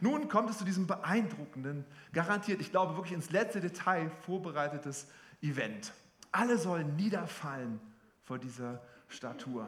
Nun 0.00 0.28
kommt 0.28 0.48
es 0.48 0.58
zu 0.58 0.64
diesem 0.64 0.86
beeindruckenden, 0.86 1.86
garantiert, 2.12 2.60
ich 2.60 2.70
glaube 2.70 2.94
wirklich 2.94 3.14
ins 3.14 3.30
letzte 3.30 3.60
Detail 3.60 4.10
vorbereitetes 4.10 5.08
Event. 5.42 5.92
Alle 6.34 6.58
sollen 6.58 6.96
niederfallen 6.96 7.78
vor 8.24 8.40
dieser 8.40 8.82
Statue. 9.06 9.64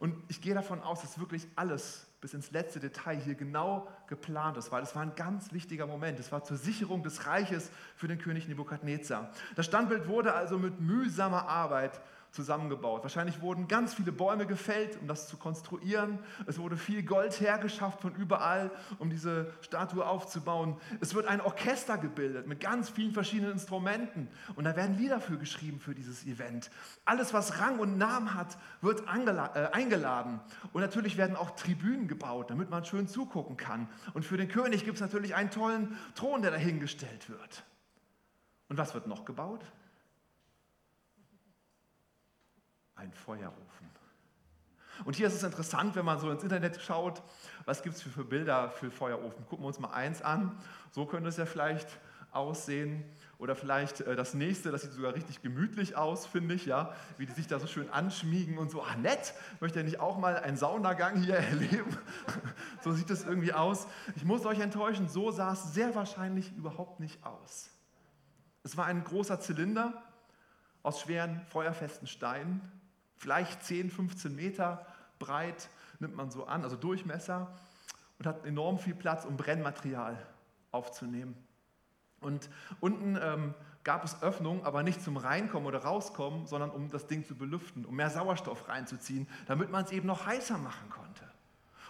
Und 0.00 0.16
ich 0.26 0.40
gehe 0.40 0.52
davon 0.52 0.80
aus, 0.80 1.00
dass 1.00 1.20
wirklich 1.20 1.46
alles 1.54 2.08
bis 2.20 2.34
ins 2.34 2.50
letzte 2.50 2.80
Detail 2.80 3.20
hier 3.20 3.36
genau 3.36 3.86
geplant 4.08 4.56
ist, 4.56 4.72
weil 4.72 4.82
es 4.82 4.96
war 4.96 5.02
ein 5.02 5.14
ganz 5.14 5.52
wichtiger 5.52 5.86
Moment. 5.86 6.18
Es 6.18 6.32
war 6.32 6.42
zur 6.42 6.56
Sicherung 6.56 7.04
des 7.04 7.28
Reiches 7.28 7.70
für 7.94 8.08
den 8.08 8.18
König 8.18 8.48
Nebukadnezar. 8.48 9.30
Das 9.54 9.66
Standbild 9.66 10.08
wurde 10.08 10.34
also 10.34 10.58
mit 10.58 10.80
mühsamer 10.80 11.46
Arbeit 11.46 12.00
zusammengebaut. 12.32 13.02
Wahrscheinlich 13.02 13.40
wurden 13.42 13.68
ganz 13.68 13.94
viele 13.94 14.10
Bäume 14.10 14.46
gefällt, 14.46 14.98
um 15.00 15.06
das 15.06 15.28
zu 15.28 15.36
konstruieren. 15.36 16.18
Es 16.46 16.58
wurde 16.58 16.76
viel 16.76 17.02
Gold 17.02 17.38
hergeschafft 17.40 18.00
von 18.00 18.14
überall, 18.14 18.70
um 18.98 19.10
diese 19.10 19.52
Statue 19.60 20.04
aufzubauen. 20.06 20.76
Es 21.00 21.14
wird 21.14 21.26
ein 21.26 21.42
Orchester 21.42 21.98
gebildet 21.98 22.46
mit 22.46 22.60
ganz 22.60 22.88
vielen 22.88 23.12
verschiedenen 23.12 23.52
Instrumenten. 23.52 24.28
Und 24.56 24.64
da 24.64 24.74
werden 24.74 24.96
Lieder 24.96 25.20
für 25.20 25.36
geschrieben 25.36 25.78
für 25.78 25.94
dieses 25.94 26.24
Event. 26.24 26.70
Alles, 27.04 27.34
was 27.34 27.60
Rang 27.60 27.78
und 27.78 27.98
Namen 27.98 28.34
hat, 28.34 28.56
wird 28.80 29.02
äh, 29.02 29.68
eingeladen. 29.72 30.40
Und 30.72 30.80
natürlich 30.80 31.18
werden 31.18 31.36
auch 31.36 31.50
Tribünen 31.50 32.08
gebaut, 32.08 32.50
damit 32.50 32.70
man 32.70 32.84
schön 32.84 33.08
zugucken 33.08 33.58
kann. 33.58 33.88
Und 34.14 34.24
für 34.24 34.38
den 34.38 34.48
König 34.48 34.84
gibt 34.84 34.96
es 34.96 35.00
natürlich 35.02 35.34
einen 35.34 35.50
tollen 35.50 35.96
Thron, 36.14 36.40
der 36.40 36.50
dahingestellt 36.50 37.28
wird. 37.28 37.64
Und 38.70 38.78
was 38.78 38.94
wird 38.94 39.06
noch 39.06 39.26
gebaut? 39.26 39.60
Ein 43.02 43.12
Feuerofen. 43.12 43.90
Und 45.04 45.16
hier 45.16 45.26
ist 45.26 45.34
es 45.34 45.42
interessant, 45.42 45.96
wenn 45.96 46.04
man 46.04 46.20
so 46.20 46.30
ins 46.30 46.42
Internet 46.42 46.80
schaut, 46.80 47.22
was 47.64 47.82
gibt 47.82 47.96
es 47.96 48.02
für, 48.02 48.10
für 48.10 48.24
Bilder 48.24 48.70
für 48.70 48.90
Feuerofen. 48.90 49.44
Gucken 49.46 49.64
wir 49.64 49.68
uns 49.68 49.80
mal 49.80 49.90
eins 49.90 50.22
an. 50.22 50.56
So 50.92 51.06
könnte 51.06 51.28
es 51.28 51.36
ja 51.36 51.46
vielleicht 51.46 51.88
aussehen. 52.30 53.04
Oder 53.38 53.56
vielleicht 53.56 54.02
äh, 54.02 54.14
das 54.14 54.34
nächste, 54.34 54.70
das 54.70 54.82
sieht 54.82 54.92
sogar 54.92 55.14
richtig 55.14 55.42
gemütlich 55.42 55.96
aus, 55.96 56.26
finde 56.26 56.54
ich, 56.54 56.66
ja, 56.66 56.94
wie 57.18 57.26
die 57.26 57.32
sich 57.32 57.48
da 57.48 57.58
so 57.58 57.66
schön 57.66 57.90
anschmiegen 57.90 58.56
und 58.56 58.70
so, 58.70 58.82
ah 58.82 58.94
nett, 58.94 59.34
möchte 59.58 59.80
ja 59.80 59.84
nicht 59.84 59.98
auch 59.98 60.16
mal 60.16 60.36
einen 60.36 60.56
Saunagang 60.56 61.20
hier 61.20 61.36
erleben? 61.38 61.96
so 62.82 62.92
sieht 62.92 63.10
es 63.10 63.24
irgendwie 63.24 63.52
aus. 63.52 63.88
Ich 64.14 64.24
muss 64.24 64.46
euch 64.46 64.60
enttäuschen, 64.60 65.08
so 65.08 65.32
sah 65.32 65.54
es 65.54 65.74
sehr 65.74 65.96
wahrscheinlich 65.96 66.56
überhaupt 66.56 67.00
nicht 67.00 67.24
aus. 67.24 67.70
Es 68.62 68.76
war 68.76 68.86
ein 68.86 69.02
großer 69.02 69.40
Zylinder 69.40 70.00
aus 70.84 71.00
schweren, 71.00 71.40
feuerfesten 71.48 72.06
Steinen, 72.06 72.60
vielleicht 73.22 73.62
10, 73.62 73.88
15 73.88 74.34
Meter 74.34 74.84
breit, 75.20 75.68
nimmt 76.00 76.16
man 76.16 76.32
so 76.32 76.44
an, 76.46 76.64
also 76.64 76.74
Durchmesser 76.74 77.56
und 78.18 78.26
hat 78.26 78.44
enorm 78.44 78.80
viel 78.80 78.96
Platz, 78.96 79.24
um 79.24 79.36
Brennmaterial 79.36 80.18
aufzunehmen. 80.72 81.36
Und 82.20 82.50
unten 82.80 83.16
ähm, 83.22 83.54
gab 83.84 84.04
es 84.04 84.20
Öffnungen, 84.24 84.64
aber 84.64 84.82
nicht 84.82 85.00
zum 85.02 85.16
Reinkommen 85.16 85.68
oder 85.68 85.84
Rauskommen, 85.84 86.46
sondern 86.46 86.70
um 86.70 86.90
das 86.90 87.06
Ding 87.06 87.24
zu 87.24 87.36
belüften, 87.36 87.84
um 87.84 87.94
mehr 87.94 88.10
Sauerstoff 88.10 88.68
reinzuziehen, 88.68 89.28
damit 89.46 89.70
man 89.70 89.84
es 89.84 89.92
eben 89.92 90.08
noch 90.08 90.26
heißer 90.26 90.58
machen 90.58 90.90
konnte. 90.90 91.22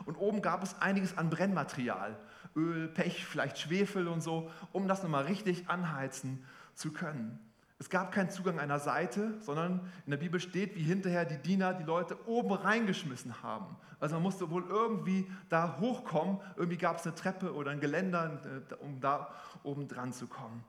Und 0.05 0.17
oben 0.17 0.43
gab 0.43 0.63
es 0.63 0.79
einiges 0.83 1.17
an 1.17 1.31
Brennmaterial, 1.31 2.19
Öl, 2.55 2.89
Pech, 2.89 3.25
vielleicht 3.25 3.59
Schwefel 3.59 4.07
und 4.07 4.21
so, 4.21 4.51
um 4.73 4.87
das 4.87 5.03
nochmal 5.03 5.25
richtig 5.25 5.71
anheizen 5.71 6.45
zu 6.75 6.93
können. 6.93 7.39
Es 7.83 7.91
gab 7.91 8.13
keinen 8.13 8.31
Zugang 8.31 8.61
einer 8.61 8.79
Seite, 8.79 9.35
sondern 9.41 9.81
in 10.07 10.13
der 10.13 10.17
Bibel 10.17 10.39
steht, 10.39 10.77
wie 10.77 10.85
hinterher 10.85 11.25
die 11.25 11.39
Diener 11.39 11.75
die 11.75 11.83
Leute 11.83 12.17
oben 12.29 12.53
reingeschmissen 12.53 13.43
haben. 13.43 13.75
Also 13.99 14.15
man 14.15 14.23
musste 14.23 14.49
wohl 14.51 14.65
irgendwie 14.69 15.27
da 15.49 15.79
hochkommen. 15.81 16.39
Irgendwie 16.55 16.77
gab 16.77 16.99
es 16.99 17.07
eine 17.09 17.17
Treppe 17.17 17.53
oder 17.53 17.73
ein 17.73 17.81
Geländer, 17.81 18.41
äh, 18.71 18.75
um 18.75 19.01
da 19.01 19.35
oben 19.65 19.89
dran 19.89 20.13
zu 20.13 20.29
kommen. 20.29 20.63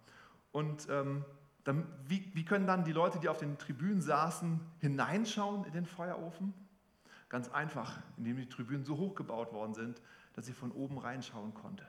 Und 0.52 0.88
ähm, 0.90 1.24
dann, 1.66 1.86
wie, 2.08 2.32
wie 2.34 2.46
können 2.46 2.66
dann 2.66 2.84
die 2.84 2.94
Leute, 2.94 3.20
die 3.20 3.30
auf 3.30 3.38
den 3.38 3.60
Tribünen 3.60 4.02
saßen, 4.02 4.60
hineinschauen 4.80 5.66
in 5.66 5.72
den 5.74 5.86
Feuerofen? 5.86 6.56
Ganz 7.30 7.48
einfach, 7.48 8.00
indem 8.18 8.38
die 8.38 8.50
Tribünen 8.50 8.86
so 8.86 8.98
hoch 8.98 9.14
gebaut 9.14 9.54
worden 9.54 9.76
sind, 9.76 10.02
dass 10.34 10.48
sie 10.48 10.54
von 10.54 10.72
oben 10.72 10.98
reinschauen 10.98 11.54
konnte. 11.54 11.86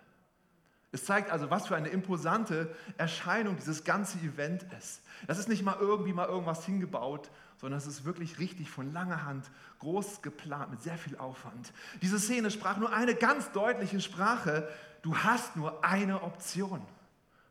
Es 0.94 1.04
zeigt 1.04 1.32
also, 1.32 1.50
was 1.50 1.66
für 1.66 1.74
eine 1.74 1.88
imposante 1.88 2.72
Erscheinung 2.98 3.56
dieses 3.56 3.82
ganze 3.82 4.16
Event 4.18 4.64
ist. 4.78 5.02
Das 5.26 5.38
ist 5.38 5.48
nicht 5.48 5.64
mal 5.64 5.76
irgendwie 5.80 6.12
mal 6.12 6.28
irgendwas 6.28 6.64
hingebaut, 6.64 7.32
sondern 7.56 7.78
es 7.78 7.88
ist 7.88 8.04
wirklich 8.04 8.38
richtig 8.38 8.70
von 8.70 8.92
langer 8.92 9.24
Hand, 9.24 9.50
groß 9.80 10.22
geplant, 10.22 10.70
mit 10.70 10.82
sehr 10.82 10.96
viel 10.96 11.16
Aufwand. 11.16 11.72
Diese 12.00 12.20
Szene 12.20 12.48
sprach 12.52 12.76
nur 12.76 12.92
eine 12.92 13.16
ganz 13.16 13.50
deutliche 13.50 14.00
Sprache. 14.00 14.68
Du 15.02 15.16
hast 15.16 15.56
nur 15.56 15.84
eine 15.84 16.22
Option. 16.22 16.80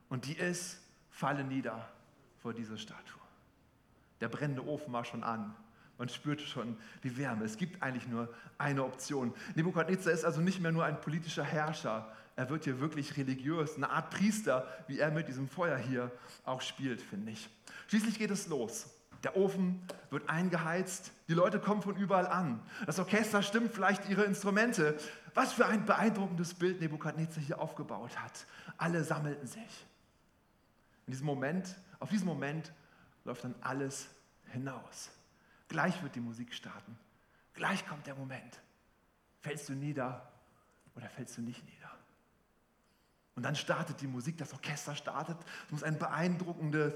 Und 0.07 0.25
die 0.25 0.37
ist, 0.37 0.79
falle 1.09 1.43
nieder 1.43 1.85
vor 2.41 2.53
dieser 2.53 2.77
Statue. 2.77 3.19
Der 4.21 4.29
brennende 4.29 4.65
Ofen 4.65 4.93
war 4.93 5.03
schon 5.03 5.25
an. 5.25 5.53
Man 5.97 6.09
spürte 6.09 6.45
schon 6.45 6.77
die 7.03 7.15
Wärme. 7.17 7.45
Es 7.45 7.57
gibt 7.57 7.81
eigentlich 7.83 8.07
nur 8.07 8.33
eine 8.57 8.83
Option. 8.83 9.33
Nebukadnezar 9.55 10.11
ist 10.11 10.25
also 10.25 10.41
nicht 10.41 10.59
mehr 10.59 10.71
nur 10.71 10.85
ein 10.85 10.99
politischer 10.99 11.43
Herrscher. 11.43 12.11
Er 12.35 12.49
wird 12.49 12.63
hier 12.63 12.79
wirklich 12.79 13.15
religiös, 13.15 13.75
eine 13.75 13.89
Art 13.89 14.09
Priester, 14.09 14.67
wie 14.87 14.99
er 14.99 15.11
mit 15.11 15.27
diesem 15.27 15.47
Feuer 15.47 15.77
hier 15.77 16.11
auch 16.45 16.61
spielt, 16.61 17.01
finde 17.01 17.31
ich. 17.31 17.49
Schließlich 17.87 18.17
geht 18.17 18.31
es 18.31 18.47
los. 18.47 18.87
Der 19.23 19.37
Ofen 19.37 19.81
wird 20.09 20.29
eingeheizt, 20.29 21.11
die 21.29 21.33
Leute 21.33 21.59
kommen 21.59 21.81
von 21.81 21.95
überall 21.95 22.27
an. 22.27 22.59
Das 22.85 22.99
Orchester 22.99 23.41
stimmt 23.41 23.71
vielleicht 23.71 24.09
ihre 24.09 24.23
Instrumente. 24.23 24.97
Was 25.33 25.53
für 25.53 25.65
ein 25.65 25.85
beeindruckendes 25.85 26.55
Bild 26.55 26.81
Nebukadnezar 26.81 27.41
hier 27.41 27.61
aufgebaut 27.61 28.19
hat. 28.19 28.45
Alle 28.77 29.03
sammelten 29.03 29.47
sich. 29.47 29.85
In 31.07 31.11
diesem 31.11 31.25
Moment, 31.25 31.75
auf 31.99 32.09
diesen 32.09 32.27
Moment 32.27 32.73
läuft 33.23 33.43
dann 33.43 33.55
alles 33.61 34.07
hinaus. 34.51 35.09
Gleich 35.73 36.03
wird 36.03 36.13
die 36.13 36.19
Musik 36.19 36.53
starten. 36.53 36.95
Gleich 37.55 37.83
kommt 37.87 38.05
der 38.05 38.13
Moment. 38.13 38.61
Fällst 39.39 39.67
du 39.69 39.73
nieder 39.73 40.31
oder 40.95 41.09
fällst 41.09 41.35
du 41.35 41.41
nicht 41.41 41.65
nieder? 41.65 41.89
Und 43.33 43.41
dann 43.41 43.55
startet 43.55 43.99
die 43.99 44.05
Musik, 44.05 44.37
das 44.37 44.53
Orchester 44.53 44.95
startet. 44.95 45.35
Es 45.65 45.71
muss 45.71 45.81
ein 45.81 45.97
beeindruckender 45.97 46.93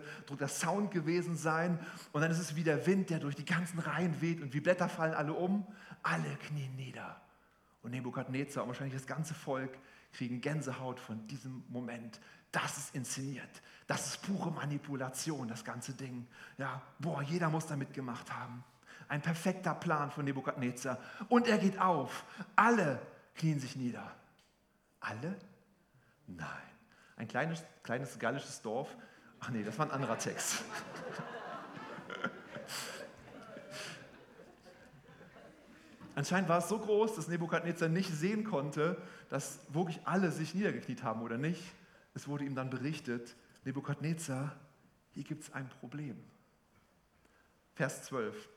Sound 0.47 0.91
gewesen 0.91 1.35
sein. 1.35 1.79
Und 2.11 2.21
dann 2.21 2.29
ist 2.29 2.37
es 2.37 2.55
wie 2.55 2.63
der 2.63 2.85
Wind, 2.85 3.09
der 3.09 3.17
durch 3.17 3.33
die 3.33 3.45
ganzen 3.45 3.79
Reihen 3.79 4.21
weht 4.21 4.43
und 4.43 4.53
wie 4.53 4.59
Blätter 4.59 4.89
fallen 4.89 5.15
alle 5.15 5.33
um. 5.33 5.65
Alle 6.03 6.35
knien 6.35 6.75
nieder. 6.75 7.19
Und 7.81 7.89
Nebukadnezar 7.89 8.61
und 8.61 8.69
wahrscheinlich 8.69 8.93
das 8.93 9.07
ganze 9.07 9.33
Volk 9.33 9.75
kriegen 10.13 10.39
Gänsehaut 10.39 10.99
von 10.99 11.25
diesem 11.25 11.63
Moment. 11.67 12.21
Das 12.51 12.77
ist 12.77 12.95
inszeniert. 12.95 13.61
Das 13.87 14.07
ist 14.07 14.21
pure 14.21 14.51
Manipulation, 14.51 15.47
das 15.47 15.63
ganze 15.63 15.93
Ding. 15.93 16.27
Ja, 16.57 16.81
boah, 16.99 17.21
jeder 17.21 17.49
muss 17.49 17.67
da 17.67 17.75
mitgemacht 17.75 18.31
haben. 18.33 18.63
Ein 19.07 19.21
perfekter 19.21 19.73
Plan 19.73 20.11
von 20.11 20.25
Nebukadnezar. 20.25 20.99
Und 21.29 21.47
er 21.47 21.57
geht 21.57 21.79
auf. 21.79 22.25
Alle 22.55 22.99
knien 23.35 23.59
sich 23.59 23.77
nieder. 23.77 24.11
Alle? 24.99 25.37
Nein. 26.27 26.47
Ein 27.15 27.27
kleines, 27.29 27.63
kleines 27.83 28.19
gallisches 28.19 28.61
Dorf. 28.61 28.95
Ach 29.39 29.49
nee, 29.49 29.63
das 29.63 29.79
war 29.79 29.85
ein 29.85 29.91
anderer 29.91 30.17
Text. 30.17 30.63
Anscheinend 36.15 36.49
war 36.49 36.57
es 36.57 36.67
so 36.67 36.79
groß, 36.79 37.15
dass 37.15 37.27
Nebukadnezar 37.27 37.89
nicht 37.89 38.11
sehen 38.11 38.43
konnte, 38.43 39.01
dass 39.29 39.59
wirklich 39.69 39.99
alle 40.03 40.31
sich 40.31 40.55
niedergekniet 40.55 41.03
haben 41.03 41.21
oder 41.21 41.37
nicht. 41.37 41.61
Es 42.17 42.27
wurde 42.27 42.45
ihm 42.45 42.55
dann 42.55 42.71
berichtet, 42.71 43.35
Nebukadnezar, 43.63 44.55
hier 45.13 45.23
gibt 45.23 45.43
es 45.43 45.53
ein 45.53 45.69
Problem. 45.69 46.17
Vers 47.75 48.05
12. 48.05 48.49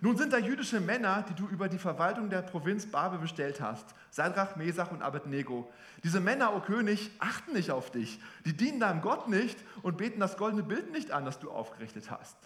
Nun 0.00 0.16
sind 0.16 0.32
da 0.32 0.38
jüdische 0.38 0.80
Männer, 0.80 1.22
die 1.28 1.34
du 1.34 1.46
über 1.48 1.68
die 1.68 1.76
Verwaltung 1.76 2.30
der 2.30 2.40
Provinz 2.40 2.86
Babel 2.86 3.18
bestellt 3.18 3.60
hast, 3.60 3.94
Sadrach, 4.10 4.56
Mesach 4.56 4.90
und 4.90 5.02
Abednego. 5.02 5.70
Diese 6.02 6.18
Männer, 6.18 6.56
o 6.56 6.60
König, 6.60 7.10
achten 7.18 7.52
nicht 7.52 7.70
auf 7.70 7.90
dich. 7.90 8.18
Die 8.46 8.56
dienen 8.56 8.80
deinem 8.80 9.02
Gott 9.02 9.28
nicht 9.28 9.58
und 9.82 9.98
beten 9.98 10.18
das 10.18 10.38
goldene 10.38 10.62
Bild 10.62 10.90
nicht 10.90 11.10
an, 11.10 11.26
das 11.26 11.38
du 11.38 11.50
aufgerichtet 11.50 12.10
hast. 12.10 12.38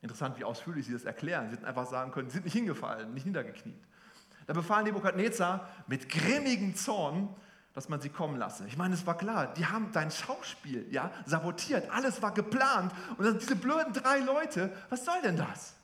Interessant, 0.00 0.38
wie 0.38 0.44
ausführlich 0.44 0.86
sie 0.86 0.92
das 0.92 1.02
erklären. 1.04 1.48
Sie 1.48 1.56
hätten 1.56 1.64
einfach 1.64 1.88
sagen 1.88 2.12
können, 2.12 2.28
sie 2.28 2.34
sind 2.34 2.44
nicht 2.44 2.54
hingefallen, 2.54 3.14
nicht 3.14 3.26
niedergekniet. 3.26 3.82
Da 4.46 4.52
befahl 4.52 4.84
Nebukadnezar 4.84 5.68
mit 5.88 6.08
grimmigem 6.08 6.76
Zorn, 6.76 7.34
dass 7.74 7.88
man 7.88 8.00
sie 8.00 8.10
kommen 8.10 8.36
lasse. 8.36 8.66
Ich 8.66 8.76
meine, 8.76 8.94
es 8.94 9.06
war 9.06 9.16
klar, 9.16 9.52
die 9.54 9.66
haben 9.66 9.90
dein 9.92 10.10
Schauspiel 10.10 10.86
ja, 10.90 11.10
sabotiert, 11.24 11.90
alles 11.90 12.20
war 12.22 12.32
geplant. 12.32 12.92
Und 13.16 13.24
dann 13.24 13.38
diese 13.38 13.56
blöden 13.56 13.92
drei 13.92 14.18
Leute, 14.18 14.72
was 14.90 15.04
soll 15.04 15.20
denn 15.22 15.36
das? 15.36 15.74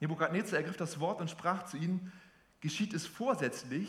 Nebukadnezar 0.00 0.58
ergriff 0.58 0.76
das 0.76 1.00
Wort 1.00 1.20
und 1.20 1.30
sprach 1.30 1.64
zu 1.64 1.76
ihnen, 1.76 2.12
geschieht 2.60 2.94
es 2.94 3.06
vorsätzlich, 3.06 3.88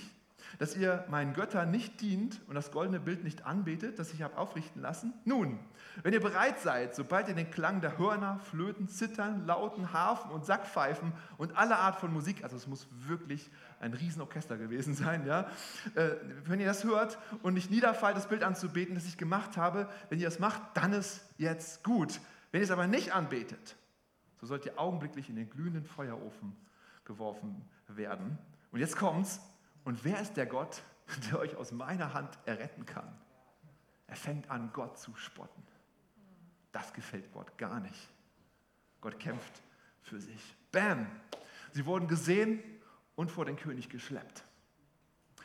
dass 0.60 0.75
ihr 0.75 1.05
meinen 1.10 1.34
Göttern 1.34 1.72
nicht 1.72 2.01
dient 2.01 2.39
und 2.48 2.55
das 2.55 2.72
goldene 2.72 3.00
Bild 3.00 3.24
nicht 3.24 3.45
anbetet, 3.45 4.00
das 4.00 4.13
ich 4.13 4.22
habe 4.22 4.38
aufrichten 4.38 4.81
lassen? 4.81 5.13
Nun, 5.25 5.60
wenn 6.03 6.13
ihr 6.13 6.22
bereit 6.22 6.60
seid, 6.60 6.95
sobald 6.95 7.27
ihr 7.27 7.36
den 7.36 7.51
Klang 7.51 7.81
der 7.81 7.98
Hörner, 7.98 8.39
Flöten, 8.39 8.88
Zittern, 8.88 9.45
Lauten, 9.45 9.93
Harfen 9.93 10.31
und 10.31 10.45
Sackpfeifen 10.45 11.13
und 11.38 11.57
alle 11.57 11.77
Art 11.77 12.00
von 12.00 12.13
Musik, 12.13 12.43
also 12.43 12.55
es 12.55 12.67
muss 12.67 12.88
wirklich 12.91 13.50
ein 13.79 13.94
Riesenorchester 13.94 14.58
gewesen 14.58 14.94
sein, 14.96 15.25
ja, 15.25 15.50
äh, 15.96 16.12
wenn 16.46 16.60
ihr 16.60 16.65
das 16.65 16.84
hört 16.84 17.17
und 17.44 17.53
nicht 17.53 17.72
niederfallt, 17.72 18.17
das 18.17 18.27
Bild 18.27 18.44
anzubeten, 18.44 18.96
das 18.96 19.05
ich 19.05 19.17
gemacht 19.17 19.58
habe, 19.58 19.89
wenn 20.10 20.20
ihr 20.20 20.25
das 20.25 20.39
macht, 20.39 20.62
dann 20.74 20.94
ist 20.94 21.25
jetzt 21.38 21.84
gut. 21.84 22.20
Wenn 22.51 22.62
ihr 22.62 22.65
es 22.65 22.72
aber 22.72 22.88
nicht 22.88 23.13
anbetet, 23.13 23.75
so 24.39 24.46
sollt 24.46 24.65
ihr 24.65 24.79
augenblicklich 24.79 25.29
in 25.29 25.36
den 25.36 25.50
glühenden 25.50 25.86
Feuerofen 25.86 26.55
geworfen 27.03 27.63
werden. 27.88 28.38
Und 28.72 28.79
jetzt 28.79 28.98
kommt's. 28.98 29.39
Und 29.84 30.03
wer 30.03 30.20
ist 30.20 30.36
der 30.36 30.46
Gott, 30.46 30.82
der 31.29 31.39
euch 31.39 31.55
aus 31.55 31.72
meiner 31.72 32.13
Hand 32.13 32.38
erretten 32.46 32.86
kann? 32.86 33.15
Er 34.08 34.15
fängt 34.15 34.50
an, 34.50 34.72
Gott 34.74 35.00
zu 35.00 35.15
spotten. 35.15 35.63
Das 36.72 36.94
gefällt 36.94 37.32
Gott 37.32 37.58
gar 37.58 37.79
nicht. 37.79 38.10
Gott 39.01 39.20
kämpft 39.20 39.62
für 40.01 40.20
sich. 40.20 40.55
Bam! 40.72 41.08
Sie 41.72 41.86
wurden 41.86 42.08
gesehen 42.08 42.63
und 43.15 43.31
vor 43.31 43.45
den 43.45 43.55
König 43.55 43.89
geschleppt. 43.89 44.43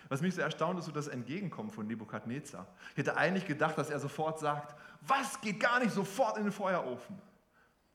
Was 0.09 0.23
mich 0.23 0.35
so 0.35 0.41
erstaunt, 0.41 0.79
ist 0.79 0.87
so 0.87 0.93
das 0.93 1.07
Entgegenkommen 1.07 1.71
von 1.71 1.87
Nebukadnezar. 1.87 2.67
Ich 2.93 2.99
hätte 2.99 3.17
eigentlich 3.17 3.47
gedacht, 3.47 3.79
dass 3.79 3.91
er 3.91 4.01
sofort 4.01 4.41
sagt, 4.41 4.75
was 5.03 5.41
geht 5.41 5.61
gar 5.61 5.79
nicht 5.79 5.93
sofort 5.93 6.37
in 6.37 6.45
den 6.45 6.53
Feuerofen? 6.53 7.17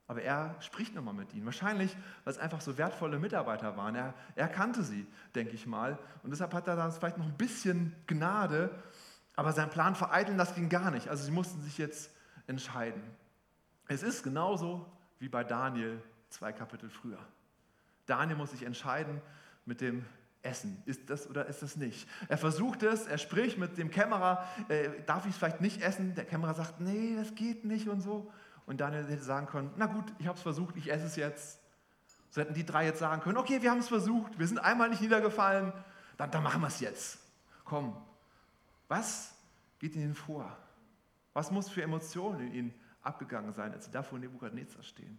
Aber 0.08 0.22
er 0.22 0.54
spricht 0.60 0.94
nochmal 0.94 1.12
mit 1.14 1.34
ihnen. 1.34 1.44
Wahrscheinlich, 1.44 1.94
weil 2.24 2.32
es 2.32 2.38
einfach 2.38 2.60
so 2.60 2.78
wertvolle 2.78 3.18
Mitarbeiter 3.18 3.76
waren. 3.76 3.94
Er, 3.96 4.14
er 4.34 4.48
kannte 4.48 4.82
sie, 4.82 5.06
denke 5.34 5.54
ich 5.54 5.66
mal. 5.66 5.98
Und 6.22 6.30
deshalb 6.30 6.54
hat 6.54 6.68
er 6.68 6.76
da 6.76 6.90
vielleicht 6.90 7.18
noch 7.18 7.26
ein 7.26 7.36
bisschen 7.36 7.94
Gnade. 8.06 8.70
Aber 9.34 9.52
sein 9.52 9.68
Plan 9.68 9.94
vereiteln, 9.94 10.38
das 10.38 10.54
ging 10.54 10.68
gar 10.68 10.90
nicht. 10.90 11.08
Also 11.08 11.24
sie 11.24 11.32
mussten 11.32 11.60
sich 11.60 11.76
jetzt 11.76 12.14
entscheiden. 12.46 13.02
Es 13.88 14.02
ist 14.02 14.22
genauso 14.22 14.90
wie 15.18 15.28
bei 15.28 15.44
Daniel 15.44 16.00
zwei 16.30 16.52
Kapitel 16.52 16.88
früher. 16.88 17.18
Daniel 18.06 18.38
muss 18.38 18.52
sich 18.52 18.62
entscheiden 18.62 19.20
mit 19.66 19.80
dem 19.80 20.04
Essen. 20.42 20.82
Ist 20.86 21.10
das 21.10 21.28
oder 21.28 21.46
ist 21.46 21.62
das 21.62 21.76
nicht? 21.76 22.08
Er 22.28 22.38
versucht 22.38 22.82
es, 22.82 23.06
er 23.06 23.18
spricht 23.18 23.58
mit 23.58 23.76
dem 23.76 23.90
Kämmerer, 23.90 24.46
äh, 24.68 24.88
darf 25.04 25.26
ich 25.26 25.32
es 25.32 25.36
vielleicht 25.36 25.60
nicht 25.60 25.82
essen? 25.82 26.14
Der 26.14 26.24
Kämmerer 26.24 26.54
sagt, 26.54 26.80
nee, 26.80 27.16
das 27.16 27.34
geht 27.34 27.64
nicht 27.64 27.88
und 27.88 28.00
so. 28.00 28.32
Und 28.64 28.80
Daniel 28.80 29.06
hätte 29.06 29.22
sagen 29.22 29.46
können, 29.46 29.72
na 29.76 29.86
gut, 29.86 30.12
ich 30.18 30.26
habe 30.26 30.36
es 30.36 30.42
versucht, 30.42 30.76
ich 30.76 30.90
esse 30.90 31.06
es 31.06 31.16
jetzt. 31.16 31.60
So 32.30 32.40
hätten 32.40 32.54
die 32.54 32.64
drei 32.64 32.86
jetzt 32.86 32.98
sagen 32.98 33.22
können, 33.22 33.38
okay, 33.38 33.62
wir 33.62 33.70
haben 33.70 33.78
es 33.78 33.88
versucht, 33.88 34.38
wir 34.38 34.46
sind 34.46 34.58
einmal 34.58 34.88
nicht 34.88 35.00
niedergefallen, 35.00 35.72
dann, 36.16 36.30
dann 36.30 36.42
machen 36.42 36.60
wir 36.60 36.68
es 36.68 36.80
jetzt. 36.80 37.18
Komm, 37.64 37.96
was 38.88 39.34
geht 39.78 39.94
ihnen 39.96 40.14
vor? 40.14 40.56
Was 41.32 41.50
muss 41.50 41.68
für 41.68 41.82
Emotionen 41.82 42.40
in 42.40 42.52
ihnen 42.52 42.74
abgegangen 43.02 43.52
sein, 43.52 43.72
als 43.72 43.86
sie 43.86 43.90
da 43.90 44.02
vor 44.02 44.18
Nebukadnezar 44.18 44.82
stehen? 44.82 45.18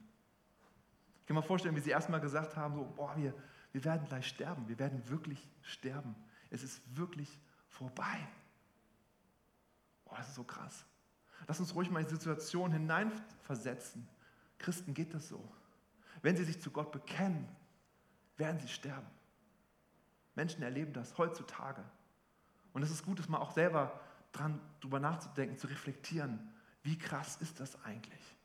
Ich 1.22 1.28
kann 1.28 1.36
mir 1.36 1.44
vorstellen, 1.44 1.76
wie 1.76 1.80
sie 1.80 1.90
erstmal 1.90 2.22
gesagt 2.22 2.56
haben, 2.56 2.76
so, 2.76 2.86
boah, 2.96 3.14
wir, 3.18 3.34
wir 3.78 3.86
werden 3.86 4.08
gleich 4.08 4.28
sterben, 4.28 4.68
wir 4.68 4.80
werden 4.80 5.08
wirklich 5.08 5.48
sterben. 5.62 6.16
Es 6.50 6.64
ist 6.64 6.82
wirklich 6.98 7.30
vorbei. 7.68 8.28
Boah, 10.04 10.18
das 10.18 10.30
ist 10.30 10.34
so 10.36 10.44
krass. 10.44 10.84
Lass 11.46 11.60
uns 11.60 11.76
ruhig 11.76 11.92
mal 11.92 12.00
in 12.00 12.08
die 12.08 12.16
Situation 12.16 12.72
hineinversetzen. 12.72 14.10
Christen 14.58 14.96
geht 14.96 15.14
das 15.14 15.28
so. 15.28 15.48
Wenn 16.24 16.36
sie 16.36 16.44
sich 16.44 16.60
zu 16.60 16.72
Gott 16.72 16.92
bekennen, 16.92 17.48
werden 18.38 18.60
sie 18.60 18.68
sterben. 18.68 19.06
Menschen 20.34 20.64
erleben 20.64 20.94
das 20.94 21.16
heutzutage. 21.20 21.84
Und 22.74 22.82
es 22.82 22.90
ist 22.90 23.06
gut, 23.06 23.20
dass 23.20 23.30
man 23.30 23.42
auch 23.42 23.52
selber 23.52 24.00
dran 24.32 24.60
drüber 24.80 25.00
nachzudenken, 25.00 25.56
zu 25.60 25.68
reflektieren. 25.68 26.52
Wie 26.82 26.98
krass 26.98 27.38
ist 27.42 27.60
das 27.60 27.80
eigentlich? 27.84 28.37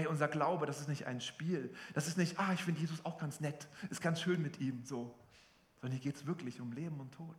Hey, 0.00 0.06
unser 0.06 0.28
Glaube, 0.28 0.64
das 0.64 0.80
ist 0.80 0.88
nicht 0.88 1.06
ein 1.06 1.20
Spiel. 1.20 1.74
Das 1.92 2.06
ist 2.06 2.16
nicht, 2.16 2.40
ah, 2.40 2.54
ich 2.54 2.64
finde 2.64 2.80
Jesus 2.80 3.04
auch 3.04 3.18
ganz 3.18 3.38
nett, 3.40 3.68
ist 3.90 4.00
ganz 4.00 4.18
schön 4.18 4.40
mit 4.40 4.58
ihm, 4.58 4.82
so. 4.82 5.14
Sondern 5.78 5.98
hier 5.98 6.10
geht 6.10 6.16
es 6.16 6.26
wirklich 6.26 6.58
um 6.58 6.72
Leben 6.72 6.98
und 7.00 7.12
Tod. 7.12 7.36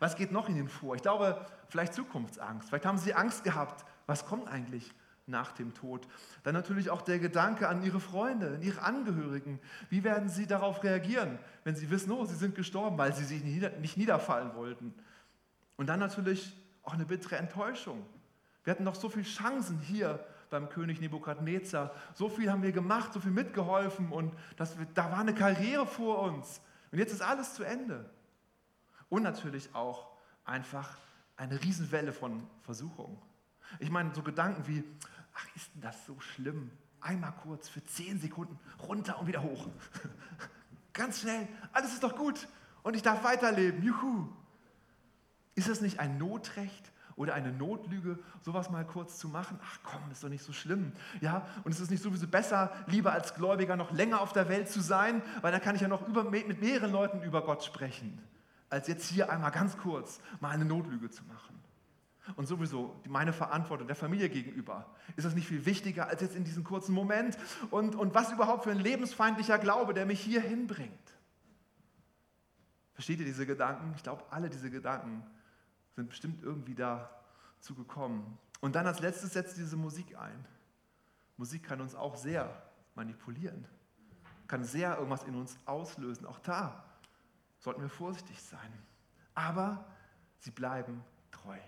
Was 0.00 0.16
geht 0.16 0.32
noch 0.32 0.50
in 0.50 0.56
ihnen 0.56 0.68
vor? 0.68 0.96
Ich 0.96 1.00
glaube, 1.00 1.46
vielleicht 1.70 1.94
Zukunftsangst. 1.94 2.68
Vielleicht 2.68 2.84
haben 2.84 2.98
sie 2.98 3.14
Angst 3.14 3.42
gehabt. 3.42 3.86
Was 4.06 4.26
kommt 4.26 4.48
eigentlich 4.48 4.92
nach 5.24 5.52
dem 5.52 5.72
Tod? 5.72 6.06
Dann 6.42 6.52
natürlich 6.52 6.90
auch 6.90 7.00
der 7.00 7.18
Gedanke 7.18 7.68
an 7.68 7.82
ihre 7.82 8.00
Freunde, 8.00 8.56
an 8.56 8.62
ihre 8.62 8.82
Angehörigen. 8.82 9.60
Wie 9.88 10.04
werden 10.04 10.28
sie 10.28 10.46
darauf 10.46 10.84
reagieren, 10.84 11.38
wenn 11.64 11.74
sie 11.74 11.88
wissen, 11.88 12.12
oh, 12.12 12.26
sie 12.26 12.36
sind 12.36 12.54
gestorben, 12.54 12.98
weil 12.98 13.14
sie 13.14 13.24
sich 13.24 13.42
nicht 13.42 13.96
niederfallen 13.96 14.54
wollten? 14.54 14.92
Und 15.78 15.86
dann 15.86 16.00
natürlich 16.00 16.54
auch 16.82 16.92
eine 16.92 17.06
bittere 17.06 17.36
Enttäuschung. 17.36 18.04
Wir 18.62 18.72
hatten 18.72 18.84
noch 18.84 18.94
so 18.94 19.08
viele 19.08 19.24
Chancen 19.24 19.78
hier 19.78 20.22
beim 20.50 20.68
König 20.68 21.00
Nebukadnezar. 21.00 21.94
So 22.14 22.28
viel 22.28 22.50
haben 22.50 22.62
wir 22.62 22.72
gemacht, 22.72 23.12
so 23.12 23.20
viel 23.20 23.30
mitgeholfen 23.30 24.10
und 24.12 24.34
das, 24.56 24.76
da 24.94 25.10
war 25.10 25.20
eine 25.20 25.34
Karriere 25.34 25.86
vor 25.86 26.22
uns. 26.22 26.60
Und 26.92 26.98
jetzt 26.98 27.12
ist 27.12 27.22
alles 27.22 27.54
zu 27.54 27.62
Ende. 27.62 28.10
Und 29.08 29.22
natürlich 29.22 29.74
auch 29.74 30.08
einfach 30.44 30.98
eine 31.36 31.62
Riesenwelle 31.62 32.12
von 32.12 32.46
Versuchungen. 32.62 33.16
Ich 33.78 33.90
meine, 33.90 34.14
so 34.14 34.22
Gedanken 34.22 34.66
wie, 34.66 34.84
ach, 35.34 35.46
ist 35.54 35.72
denn 35.74 35.82
das 35.82 36.04
so 36.06 36.18
schlimm? 36.20 36.70
Einmal 37.00 37.32
kurz 37.42 37.68
für 37.68 37.84
zehn 37.84 38.20
Sekunden 38.20 38.58
runter 38.86 39.18
und 39.18 39.26
wieder 39.26 39.42
hoch. 39.42 39.68
Ganz 40.92 41.20
schnell, 41.20 41.48
alles 41.72 41.92
ist 41.92 42.02
doch 42.02 42.16
gut 42.16 42.46
und 42.82 42.94
ich 42.94 43.02
darf 43.02 43.24
weiterleben. 43.24 43.82
Juhu. 43.82 44.28
Ist 45.54 45.68
das 45.68 45.80
nicht 45.80 45.98
ein 45.98 46.18
Notrecht 46.18 46.92
oder 47.16 47.34
eine 47.34 47.52
Notlüge, 47.52 48.18
sowas 48.40 48.70
mal 48.70 48.84
kurz 48.84 49.18
zu 49.18 49.28
machen? 49.28 49.58
Ach 49.62 49.78
komm, 49.82 50.00
ist 50.10 50.22
doch 50.22 50.28
nicht 50.28 50.44
so 50.44 50.52
schlimm. 50.52 50.92
Ja, 51.20 51.46
und 51.64 51.72
es 51.72 51.80
ist 51.80 51.90
nicht 51.90 52.02
sowieso 52.02 52.26
besser, 52.26 52.72
lieber 52.86 53.12
als 53.12 53.34
Gläubiger 53.34 53.76
noch 53.76 53.92
länger 53.92 54.20
auf 54.20 54.32
der 54.32 54.48
Welt 54.48 54.68
zu 54.68 54.80
sein, 54.80 55.22
weil 55.40 55.52
dann 55.52 55.60
kann 55.60 55.74
ich 55.74 55.82
ja 55.82 55.88
noch 55.88 56.06
über, 56.06 56.24
mit 56.24 56.60
mehreren 56.60 56.92
Leuten 56.92 57.22
über 57.22 57.42
Gott 57.42 57.64
sprechen, 57.64 58.18
als 58.68 58.88
jetzt 58.88 59.08
hier 59.08 59.30
einmal 59.30 59.50
ganz 59.50 59.76
kurz 59.76 60.20
mal 60.40 60.50
eine 60.50 60.64
Notlüge 60.64 61.10
zu 61.10 61.24
machen. 61.24 61.60
Und 62.36 62.46
sowieso 62.46 63.00
meine 63.08 63.32
Verantwortung 63.32 63.86
der 63.86 63.96
Familie 63.96 64.28
gegenüber. 64.28 64.86
Ist 65.16 65.24
das 65.24 65.34
nicht 65.34 65.48
viel 65.48 65.66
wichtiger 65.66 66.08
als 66.08 66.20
jetzt 66.20 66.36
in 66.36 66.44
diesem 66.44 66.64
kurzen 66.64 66.94
Moment? 66.94 67.36
Und, 67.70 67.96
und 67.96 68.14
was 68.14 68.30
überhaupt 68.32 68.64
für 68.64 68.70
ein 68.70 68.78
lebensfeindlicher 68.78 69.58
Glaube, 69.58 69.94
der 69.94 70.06
mich 70.06 70.20
hier 70.20 70.40
hinbringt? 70.40 70.92
Versteht 72.94 73.18
ihr 73.20 73.24
diese 73.24 73.46
Gedanken? 73.46 73.94
Ich 73.96 74.02
glaube, 74.02 74.24
alle 74.30 74.50
diese 74.50 74.70
Gedanken 74.70 75.24
sind 75.96 76.08
bestimmt 76.08 76.42
irgendwie 76.42 76.74
dazu 76.74 77.74
gekommen. 77.74 78.38
Und 78.60 78.74
dann 78.74 78.86
als 78.86 79.00
letztes 79.00 79.32
setzt 79.32 79.56
diese 79.56 79.76
Musik 79.76 80.16
ein. 80.16 80.44
Musik 81.36 81.64
kann 81.64 81.80
uns 81.80 81.94
auch 81.94 82.16
sehr 82.16 82.62
manipulieren, 82.94 83.64
kann 84.46 84.64
sehr 84.64 84.96
irgendwas 84.96 85.24
in 85.24 85.34
uns 85.34 85.56
auslösen. 85.64 86.26
Auch 86.26 86.38
da 86.40 86.84
sollten 87.58 87.80
wir 87.80 87.88
vorsichtig 87.88 88.42
sein. 88.42 88.72
Aber 89.34 89.84
sie 90.38 90.50
bleiben 90.50 91.02
treu. 91.30 91.58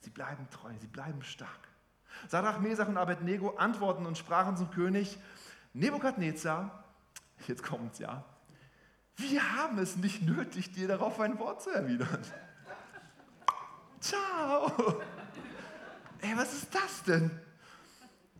Sie 0.00 0.10
bleiben 0.10 0.48
treu, 0.50 0.72
sie 0.78 0.86
bleiben 0.86 1.22
stark. 1.22 1.68
Sadrach, 2.28 2.58
Mesach 2.58 2.88
und 2.88 2.96
Abednego 2.96 3.56
antworten 3.56 4.06
und 4.06 4.16
sprachen 4.16 4.56
zum 4.56 4.70
König, 4.70 5.18
Nebukadnezar, 5.72 6.84
jetzt 7.46 7.62
kommt's 7.62 7.98
ja, 7.98 8.24
wir 9.16 9.56
haben 9.56 9.78
es 9.78 9.96
nicht 9.96 10.22
nötig, 10.22 10.72
dir 10.72 10.88
darauf 10.88 11.20
ein 11.20 11.38
Wort 11.38 11.62
zu 11.62 11.70
erwidern. 11.70 12.22
Ciao! 14.00 15.00
Ey, 16.20 16.36
was 16.36 16.54
ist 16.54 16.74
das 16.74 17.02
denn? 17.02 17.30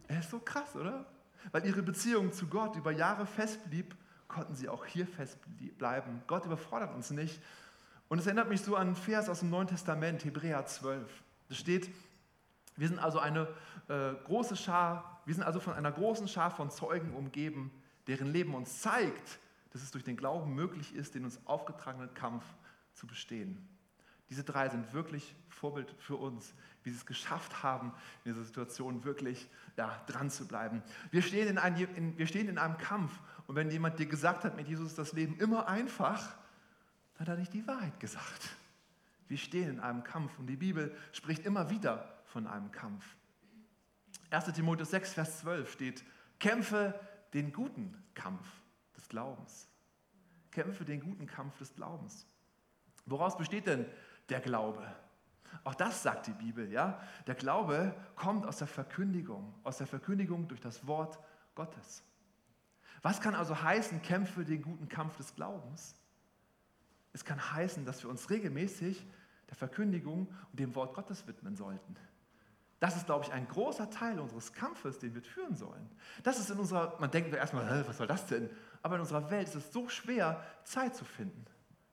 Er 0.08 0.20
ist 0.20 0.30
so 0.30 0.38
krass, 0.38 0.74
oder? 0.74 1.06
Weil 1.52 1.66
ihre 1.66 1.82
Beziehung 1.82 2.32
zu 2.32 2.46
Gott 2.46 2.76
über 2.76 2.90
Jahre 2.90 3.26
festblieb, 3.26 3.94
konnten 4.26 4.54
sie 4.54 4.68
auch 4.68 4.84
hier 4.86 5.06
festbleiben. 5.06 6.22
Gott 6.26 6.46
überfordert 6.46 6.94
uns 6.94 7.10
nicht. 7.10 7.40
Und 8.08 8.18
es 8.18 8.26
erinnert 8.26 8.48
mich 8.48 8.62
so 8.62 8.76
an 8.76 8.88
einen 8.88 8.96
Vers 8.96 9.28
aus 9.28 9.40
dem 9.40 9.50
Neuen 9.50 9.68
Testament, 9.68 10.24
Hebräer 10.24 10.64
12. 10.66 11.08
Da 11.48 11.54
steht, 11.54 11.90
wir 12.76 12.88
sind 12.88 12.98
also 12.98 13.18
eine 13.18 13.48
äh, 13.88 14.14
große 14.24 14.56
Schar, 14.56 15.20
wir 15.26 15.34
sind 15.34 15.44
also 15.44 15.60
von 15.60 15.74
einer 15.74 15.92
großen 15.92 16.26
Schar 16.28 16.50
von 16.50 16.70
Zeugen 16.70 17.14
umgeben, 17.14 17.70
deren 18.06 18.32
Leben 18.32 18.54
uns 18.54 18.80
zeigt, 18.80 19.38
dass 19.70 19.82
es 19.82 19.90
durch 19.90 20.04
den 20.04 20.16
Glauben 20.16 20.54
möglich 20.54 20.94
ist, 20.94 21.14
den 21.14 21.24
uns 21.24 21.38
aufgetragenen 21.46 22.12
Kampf 22.14 22.44
zu 22.94 23.06
bestehen. 23.06 23.68
Diese 24.30 24.44
drei 24.44 24.68
sind 24.68 24.92
wirklich 24.92 25.34
Vorbild 25.49 25.90
für 25.99 26.14
uns, 26.16 26.54
wie 26.84 26.90
sie 26.90 26.96
es 26.96 27.04
geschafft 27.04 27.62
haben, 27.62 27.92
in 28.25 28.32
dieser 28.32 28.44
Situation 28.44 29.04
wirklich 29.04 29.50
ja, 29.76 30.02
dran 30.06 30.30
zu 30.30 30.46
bleiben. 30.46 30.82
Wir 31.10 31.21
stehen 31.21 31.49
in, 31.49 31.58
ein, 31.58 31.76
in, 31.76 32.16
wir 32.16 32.28
stehen 32.28 32.49
in 32.49 32.56
einem 32.56 32.78
Kampf 32.78 33.12
und 33.49 33.56
wenn 33.56 33.71
jemand 33.71 33.99
dir 33.99 34.06
gesagt 34.06 34.45
hat, 34.45 34.56
mit 34.56 34.69
Jesus 34.69 34.86
ist 34.86 34.99
das 34.99 35.12
Leben 35.12 35.36
immer 35.38 35.69
einfach, 35.69 36.36
dann 37.14 37.26
hat 37.26 37.28
er 37.28 37.36
nicht 37.36 37.52
die 37.52 37.66
Wahrheit 37.66 37.99
gesagt. 37.99 38.56
Wir 39.26 39.36
stehen 39.36 39.69
in 39.69 39.80
einem 39.80 40.04
Kampf 40.04 40.38
und 40.38 40.47
die 40.47 40.56
Bibel 40.56 40.97
spricht 41.12 41.45
immer 41.45 41.69
wieder 41.69 42.23
von 42.26 42.47
einem 42.47 42.71
Kampf. 42.71 43.04
1 44.30 44.52
Timotheus 44.52 44.90
6, 44.90 45.12
Vers 45.12 45.40
12 45.40 45.73
steht, 45.73 46.04
kämpfe 46.38 46.99
den 47.34 47.52
guten 47.52 48.00
Kampf 48.14 48.47
des 48.97 49.08
Glaubens. 49.08 49.69
Kämpfe 50.52 50.84
den 50.84 51.00
guten 51.00 51.26
Kampf 51.26 51.58
des 51.58 51.75
Glaubens. 51.75 52.26
Woraus 53.06 53.36
besteht 53.36 53.66
denn 53.66 53.86
der 54.30 54.40
Glaube? 54.40 54.86
Auch 55.64 55.75
das 55.75 56.02
sagt 56.02 56.26
die 56.26 56.32
Bibel, 56.32 56.71
ja? 56.71 57.00
Der 57.26 57.34
Glaube 57.34 57.95
kommt 58.16 58.47
aus 58.47 58.58
der 58.58 58.66
Verkündigung, 58.66 59.54
aus 59.62 59.78
der 59.78 59.86
Verkündigung 59.86 60.49
durch 60.49 60.60
das 60.60 60.86
Wort 60.86 61.19
Gottes. 61.54 62.02
Was 63.02 63.21
kann 63.21 63.34
also 63.34 63.60
heißen, 63.60 64.02
kämpfe 64.02 64.45
den 64.45 64.62
guten 64.62 64.88
Kampf 64.88 65.16
des 65.16 65.34
Glaubens? 65.34 65.95
Es 67.12 67.25
kann 67.25 67.52
heißen, 67.52 67.84
dass 67.84 68.02
wir 68.02 68.10
uns 68.10 68.30
regelmäßig 68.30 69.04
der 69.49 69.56
Verkündigung 69.56 70.28
und 70.50 70.60
dem 70.60 70.75
Wort 70.75 70.95
Gottes 70.95 71.26
widmen 71.26 71.56
sollten. 71.56 71.97
Das 72.78 72.97
ist, 72.97 73.06
glaube 73.06 73.26
ich, 73.26 73.32
ein 73.32 73.47
großer 73.47 73.90
Teil 73.90 74.19
unseres 74.19 74.52
Kampfes, 74.54 74.99
den 74.99 75.14
wir 75.14 75.23
führen 75.23 75.54
sollen. 75.54 75.90
Das 76.23 76.38
ist 76.38 76.50
in 76.50 76.58
unserer, 76.58 76.99
man 76.99 77.10
denkt 77.10 77.34
erstmal, 77.34 77.86
was 77.86 77.99
soll 77.99 78.06
das 78.06 78.26
denn? 78.26 78.49
Aber 78.82 78.95
in 78.95 79.02
unserer 79.02 79.30
Welt 79.30 79.49
ist 79.49 79.54
es 79.56 79.73
so 79.73 79.88
schwer, 79.88 80.43
Zeit 80.64 80.97
zu 80.97 81.04
finden. 81.04 81.45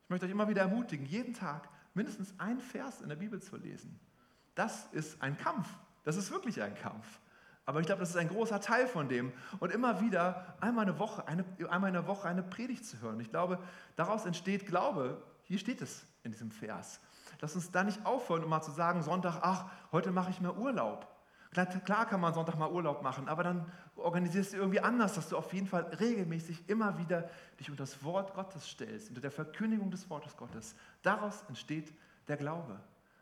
Ich 0.04 0.10
möchte 0.10 0.26
euch 0.26 0.32
immer 0.32 0.48
wieder 0.48 0.62
ermutigen, 0.62 1.06
jeden 1.06 1.34
Tag 1.34 1.68
mindestens 1.98 2.34
ein 2.38 2.60
Vers 2.60 3.02
in 3.02 3.10
der 3.10 3.18
Bibel 3.18 3.42
zu 3.42 3.58
lesen. 3.58 4.00
Das 4.56 4.88
ist 4.94 5.22
ein 5.22 5.38
Kampf. 5.38 5.68
Das 6.04 6.16
ist 6.16 6.32
wirklich 6.32 6.62
ein 6.62 6.76
Kampf. 6.76 7.20
Aber 7.66 7.82
ich 7.82 7.86
glaube, 7.86 8.00
das 8.00 8.12
ist 8.12 8.16
ein 8.16 8.30
großer 8.30 8.62
Teil 8.62 8.88
von 8.88 9.10
dem. 9.10 9.34
Und 9.60 9.74
immer 9.74 10.00
wieder 10.00 10.56
einmal, 10.62 10.86
eine 10.86 10.98
Woche, 11.00 11.28
eine, 11.28 11.44
einmal 11.70 11.90
in 11.90 11.96
der 11.96 12.08
Woche 12.08 12.28
eine 12.28 12.42
Predigt 12.42 12.86
zu 12.86 13.02
hören. 13.02 13.20
Ich 13.20 13.30
glaube, 13.30 13.60
daraus 13.98 14.26
entsteht 14.26 14.66
Glaube. 14.66 15.22
Hier 15.44 15.60
steht 15.60 15.82
es 15.82 16.06
in 16.24 16.32
diesem 16.32 16.52
Vers. 16.52 17.02
Lass 17.42 17.56
uns 17.56 17.72
da 17.72 17.84
nicht 17.84 18.06
aufhören, 18.06 18.44
um 18.44 18.50
mal 18.50 18.62
zu 18.62 18.72
sagen, 18.72 19.04
Sonntag, 19.04 19.40
ach, 19.42 19.70
heute 19.92 20.12
mache 20.12 20.30
ich 20.30 20.40
mal 20.40 20.56
Urlaub. 20.56 21.08
Klar 21.52 22.06
kann 22.06 22.20
man 22.20 22.34
Sonntag 22.34 22.58
mal 22.58 22.72
Urlaub 22.72 23.02
machen, 23.02 23.28
aber 23.28 23.44
dann 23.44 23.72
organisierst 23.96 24.54
du 24.54 24.58
irgendwie 24.58 24.80
anders, 24.80 25.16
dass 25.16 25.30
du 25.30 25.38
auf 25.38 25.52
jeden 25.54 25.68
Fall 25.68 25.84
regelmäßig 26.00 26.68
immer 26.68 26.98
wieder 26.98 27.30
dich 27.60 27.70
unter 27.70 27.84
das 27.84 28.04
Wort 28.04 28.34
Gottes 28.34 28.68
stellst, 28.68 29.10
unter 29.10 29.22
der 29.22 29.32
Verkündigung 29.32 29.90
des 29.90 30.10
Wortes 30.10 30.36
Gottes. 30.38 30.76
Daraus 31.02 31.44
entsteht 31.48 31.92
der 32.28 32.38
Glaube. 32.38 32.80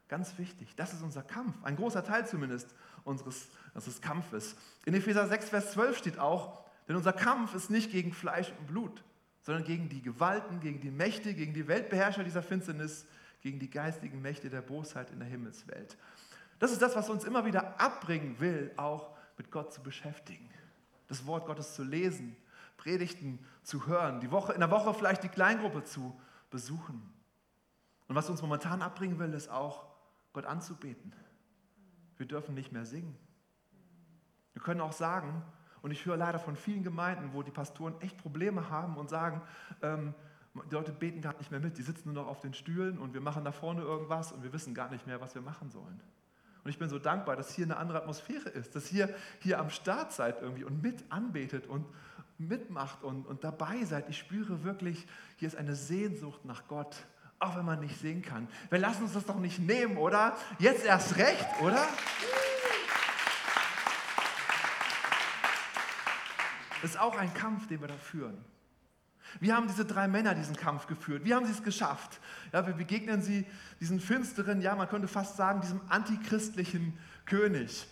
Ganz 0.07 0.37
wichtig. 0.37 0.75
Das 0.75 0.93
ist 0.93 1.01
unser 1.01 1.23
Kampf. 1.23 1.55
Ein 1.63 1.75
großer 1.75 2.03
Teil 2.03 2.27
zumindest 2.27 2.75
unseres, 3.03 3.47
unseres 3.73 4.01
Kampfes. 4.01 4.55
In 4.85 4.93
Epheser 4.93 5.27
6, 5.27 5.49
Vers 5.49 5.71
12 5.71 5.97
steht 5.97 6.19
auch, 6.19 6.63
denn 6.87 6.95
unser 6.95 7.13
Kampf 7.13 7.55
ist 7.55 7.69
nicht 7.69 7.91
gegen 7.91 8.13
Fleisch 8.13 8.51
und 8.59 8.67
Blut, 8.67 9.03
sondern 9.41 9.63
gegen 9.63 9.89
die 9.89 10.01
Gewalten, 10.01 10.59
gegen 10.59 10.79
die 10.79 10.91
Mächte, 10.91 11.33
gegen 11.33 11.53
die 11.53 11.67
Weltbeherrscher 11.67 12.23
dieser 12.23 12.43
Finsternis, 12.43 13.05
gegen 13.41 13.59
die 13.59 13.69
geistigen 13.69 14.21
Mächte 14.21 14.49
der 14.49 14.61
Bosheit 14.61 15.09
in 15.11 15.19
der 15.19 15.27
Himmelswelt. 15.27 15.97
Das 16.59 16.71
ist 16.71 16.81
das, 16.81 16.95
was 16.95 17.09
uns 17.09 17.23
immer 17.23 17.45
wieder 17.45 17.79
abbringen 17.79 18.39
will, 18.39 18.71
auch 18.77 19.11
mit 19.37 19.51
Gott 19.51 19.73
zu 19.73 19.81
beschäftigen. 19.81 20.49
Das 21.07 21.25
Wort 21.25 21.45
Gottes 21.45 21.75
zu 21.75 21.83
lesen, 21.83 22.35
Predigten 22.77 23.39
zu 23.63 23.87
hören, 23.87 24.19
die 24.19 24.31
Woche, 24.31 24.53
in 24.53 24.59
der 24.59 24.71
Woche 24.71 24.93
vielleicht 24.93 25.23
die 25.23 25.29
Kleingruppe 25.29 25.83
zu 25.83 26.19
besuchen. 26.49 27.13
Und 28.07 28.15
was 28.15 28.29
uns 28.29 28.41
momentan 28.41 28.81
abbringen 28.81 29.19
will, 29.19 29.33
ist 29.33 29.49
auch, 29.49 29.85
Gott 30.33 30.45
anzubeten. 30.45 31.13
Wir 32.17 32.25
dürfen 32.25 32.55
nicht 32.55 32.71
mehr 32.71 32.85
singen. 32.85 33.17
Wir 34.53 34.61
können 34.61 34.81
auch 34.81 34.91
sagen, 34.91 35.43
und 35.81 35.91
ich 35.91 36.05
höre 36.05 36.17
leider 36.17 36.39
von 36.39 36.55
vielen 36.55 36.83
Gemeinden, 36.83 37.31
wo 37.33 37.43
die 37.43 37.51
Pastoren 37.51 37.99
echt 38.01 38.17
Probleme 38.17 38.69
haben 38.69 38.97
und 38.97 39.09
sagen, 39.09 39.41
ähm, 39.81 40.13
die 40.53 40.73
Leute 40.73 40.91
beten 40.91 41.21
gar 41.21 41.37
nicht 41.37 41.51
mehr 41.51 41.59
mit, 41.59 41.77
die 41.77 41.83
sitzen 41.83 42.13
nur 42.13 42.23
noch 42.23 42.29
auf 42.29 42.39
den 42.39 42.53
Stühlen 42.53 42.97
und 42.97 43.13
wir 43.13 43.21
machen 43.21 43.43
da 43.43 43.51
vorne 43.51 43.81
irgendwas 43.81 44.31
und 44.31 44.43
wir 44.43 44.53
wissen 44.53 44.73
gar 44.73 44.89
nicht 44.89 45.05
mehr, 45.05 45.19
was 45.21 45.35
wir 45.35 45.41
machen 45.41 45.69
sollen. 45.69 45.99
Und 46.65 46.71
ich 46.71 46.79
bin 46.79 46.89
so 46.89 46.97
dankbar, 46.97 47.35
dass 47.35 47.53
hier 47.53 47.65
eine 47.65 47.77
andere 47.77 47.99
Atmosphäre 47.99 48.49
ist, 48.49 48.75
dass 48.75 48.91
ihr 48.91 49.13
hier 49.39 49.59
am 49.59 49.69
Start 49.69 50.11
seid 50.11 50.41
irgendwie 50.41 50.63
und 50.63 50.81
mit 50.81 51.03
anbetet 51.11 51.67
und 51.67 51.85
mitmacht 52.39 53.03
und, 53.03 53.27
und 53.27 53.43
dabei 53.43 53.83
seid. 53.85 54.09
Ich 54.09 54.17
spüre 54.17 54.63
wirklich, 54.63 55.05
hier 55.35 55.47
ist 55.47 55.55
eine 55.55 55.75
Sehnsucht 55.75 56.43
nach 56.43 56.67
Gott, 56.67 56.95
auch 57.37 57.55
wenn 57.55 57.65
man 57.65 57.81
nicht 57.81 57.99
sehen 57.99 58.23
kann. 58.23 58.47
Wir 58.71 58.79
lassen 58.79 59.03
uns 59.03 59.13
das 59.13 59.27
doch 59.27 59.37
nicht 59.37 59.59
nehmen, 59.59 59.97
oder? 59.97 60.35
Jetzt 60.57 60.83
erst 60.83 61.17
recht, 61.17 61.45
oder? 61.61 61.87
Das 66.81 66.89
ist 66.89 66.99
auch 66.99 67.15
ein 67.15 67.31
Kampf, 67.35 67.67
den 67.67 67.79
wir 67.79 67.89
da 67.89 67.97
führen. 67.97 68.43
Wie 69.39 69.51
haben 69.51 69.67
diese 69.67 69.85
drei 69.85 70.07
Männer 70.07 70.35
diesen 70.35 70.55
Kampf 70.55 70.87
geführt? 70.87 71.23
Wie 71.25 71.33
haben 71.33 71.45
sie 71.45 71.51
es 71.51 71.63
geschafft? 71.63 72.19
Ja, 72.53 72.65
wir 72.65 72.73
begegnen 72.73 73.21
sie 73.21 73.45
diesen 73.79 73.99
finsteren, 73.99 74.61
ja, 74.61 74.75
man 74.75 74.87
könnte 74.87 75.07
fast 75.07 75.37
sagen, 75.37 75.61
diesem 75.61 75.81
antichristlichen 75.89 76.97
König. 77.25 77.87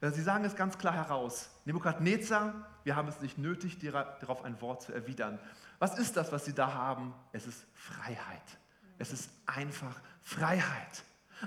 Äh, 0.00 0.10
sie 0.10 0.22
sagen 0.22 0.44
es 0.44 0.56
ganz 0.56 0.78
klar 0.78 0.94
heraus. 0.94 1.50
Nebukadnezar, 1.64 2.54
wir 2.84 2.96
haben 2.96 3.08
es 3.08 3.20
nicht 3.20 3.38
nötig, 3.38 3.78
darauf 3.80 4.44
ein 4.44 4.60
Wort 4.60 4.82
zu 4.82 4.92
erwidern. 4.92 5.38
Was 5.78 5.98
ist 5.98 6.16
das, 6.16 6.32
was 6.32 6.44
sie 6.44 6.54
da 6.54 6.72
haben? 6.72 7.14
Es 7.32 7.46
ist 7.46 7.66
Freiheit. 7.74 8.58
Es 8.98 9.12
ist 9.12 9.30
einfach 9.46 10.00
Freiheit. 10.22 11.04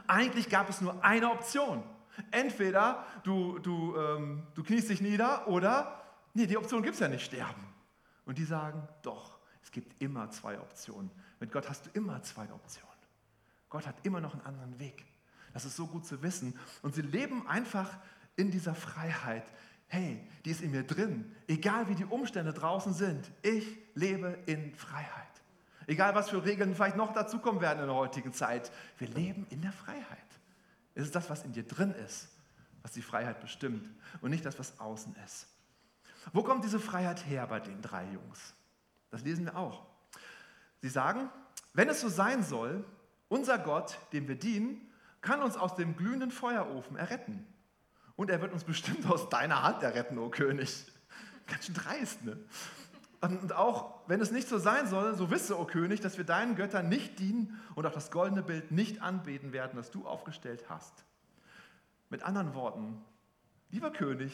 Eigentlich 0.07 0.49
gab 0.49 0.69
es 0.69 0.81
nur 0.81 1.03
eine 1.03 1.31
Option. 1.31 1.83
Entweder 2.31 3.05
du, 3.23 3.59
du, 3.59 3.95
ähm, 3.97 4.45
du 4.53 4.63
kniest 4.63 4.89
dich 4.89 5.01
nieder 5.01 5.47
oder, 5.47 6.03
nee, 6.33 6.45
die 6.45 6.57
Option 6.57 6.83
gibt 6.83 6.95
es 6.95 6.99
ja 6.99 7.07
nicht, 7.07 7.25
sterben. 7.25 7.65
Und 8.25 8.37
die 8.37 8.43
sagen, 8.43 8.87
doch, 9.01 9.38
es 9.63 9.71
gibt 9.71 10.01
immer 10.01 10.29
zwei 10.31 10.59
Optionen. 10.59 11.11
Mit 11.39 11.51
Gott 11.51 11.69
hast 11.69 11.85
du 11.85 11.89
immer 11.93 12.21
zwei 12.23 12.51
Optionen. 12.51 12.89
Gott 13.69 13.85
hat 13.85 13.95
immer 14.03 14.19
noch 14.21 14.33
einen 14.33 14.45
anderen 14.45 14.79
Weg. 14.79 15.05
Das 15.53 15.65
ist 15.65 15.75
so 15.75 15.87
gut 15.87 16.05
zu 16.05 16.21
wissen. 16.21 16.57
Und 16.81 16.95
sie 16.95 17.01
leben 17.01 17.47
einfach 17.47 17.97
in 18.35 18.51
dieser 18.51 18.75
Freiheit. 18.75 19.45
Hey, 19.87 20.27
die 20.45 20.51
ist 20.51 20.61
in 20.61 20.71
mir 20.71 20.83
drin. 20.83 21.35
Egal 21.47 21.89
wie 21.89 21.95
die 21.95 22.05
Umstände 22.05 22.53
draußen 22.53 22.93
sind, 22.93 23.29
ich 23.41 23.77
lebe 23.95 24.37
in 24.45 24.73
Freiheit. 24.75 25.27
Egal 25.87 26.13
was 26.13 26.29
für 26.29 26.45
Regeln 26.45 26.75
vielleicht 26.75 26.97
noch 26.97 27.13
dazukommen 27.13 27.61
werden 27.61 27.79
in 27.79 27.87
der 27.87 27.95
heutigen 27.95 28.31
Zeit, 28.31 28.71
wir 28.99 29.07
leben 29.07 29.47
in 29.49 29.61
der 29.61 29.71
Freiheit. 29.71 30.19
Es 30.93 31.03
ist 31.03 31.15
das, 31.15 31.29
was 31.29 31.43
in 31.43 31.53
dir 31.53 31.63
drin 31.63 31.91
ist, 32.05 32.29
was 32.83 32.91
die 32.91 33.01
Freiheit 33.01 33.41
bestimmt 33.41 33.89
und 34.21 34.29
nicht 34.29 34.45
das, 34.45 34.59
was 34.59 34.79
außen 34.79 35.15
ist. 35.25 35.47
Wo 36.31 36.43
kommt 36.43 36.63
diese 36.63 36.79
Freiheit 36.79 37.25
her 37.25 37.47
bei 37.47 37.59
den 37.59 37.81
drei 37.81 38.05
Jungs? 38.11 38.53
Das 39.09 39.23
lesen 39.23 39.45
wir 39.45 39.57
auch. 39.57 39.85
Sie 40.81 40.89
sagen, 40.89 41.29
wenn 41.73 41.89
es 41.89 42.01
so 42.01 42.09
sein 42.09 42.43
soll, 42.43 42.85
unser 43.27 43.57
Gott, 43.59 43.97
dem 44.13 44.27
wir 44.27 44.35
dienen, 44.35 44.89
kann 45.21 45.41
uns 45.41 45.57
aus 45.57 45.75
dem 45.75 45.95
glühenden 45.95 46.31
Feuerofen 46.31 46.97
erretten. 46.97 47.45
Und 48.15 48.29
er 48.29 48.41
wird 48.41 48.53
uns 48.53 48.63
bestimmt 48.63 49.05
aus 49.05 49.29
deiner 49.29 49.63
Hand 49.63 49.83
erretten, 49.83 50.17
o 50.17 50.25
oh 50.25 50.29
König. 50.29 50.85
Ganz 51.47 51.65
schön 51.65 51.75
dreist, 51.75 52.23
ne? 52.23 52.37
Und 53.21 53.51
auch 53.53 54.07
wenn 54.07 54.21
es 54.21 54.31
nicht 54.31 54.47
so 54.47 54.57
sein 54.57 54.87
soll, 54.87 55.13
so 55.15 55.29
wisse, 55.29 55.57
o 55.57 55.63
oh 55.63 55.65
König, 55.65 55.99
dass 55.99 56.17
wir 56.17 56.23
deinen 56.23 56.55
Göttern 56.55 56.87
nicht 56.87 57.19
dienen 57.19 57.59
und 57.75 57.85
auch 57.85 57.91
das 57.91 58.11
goldene 58.11 58.41
Bild 58.41 58.71
nicht 58.71 59.01
anbeten 59.01 59.51
werden, 59.51 59.75
das 59.75 59.91
du 59.91 60.07
aufgestellt 60.07 60.65
hast. 60.69 61.03
Mit 62.09 62.23
anderen 62.23 62.53
Worten, 62.53 63.03
lieber 63.71 63.91
König, 63.91 64.33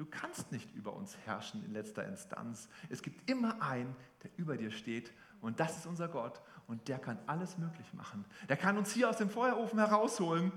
du 0.00 0.06
kannst 0.06 0.50
nicht 0.50 0.74
über 0.74 0.94
uns 0.94 1.14
herrschen 1.26 1.62
in 1.62 1.74
letzter 1.74 2.06
Instanz. 2.06 2.70
Es 2.88 3.02
gibt 3.02 3.28
immer 3.28 3.60
einen, 3.60 3.94
der 4.22 4.30
über 4.38 4.56
dir 4.56 4.70
steht 4.70 5.12
und 5.42 5.60
das 5.60 5.76
ist 5.76 5.86
unser 5.86 6.08
Gott 6.08 6.40
und 6.66 6.88
der 6.88 6.98
kann 6.98 7.18
alles 7.26 7.58
möglich 7.58 7.92
machen. 7.92 8.24
Der 8.48 8.56
kann 8.56 8.78
uns 8.78 8.92
hier 8.92 9.10
aus 9.10 9.18
dem 9.18 9.28
Feuerofen 9.28 9.78
herausholen 9.78 10.52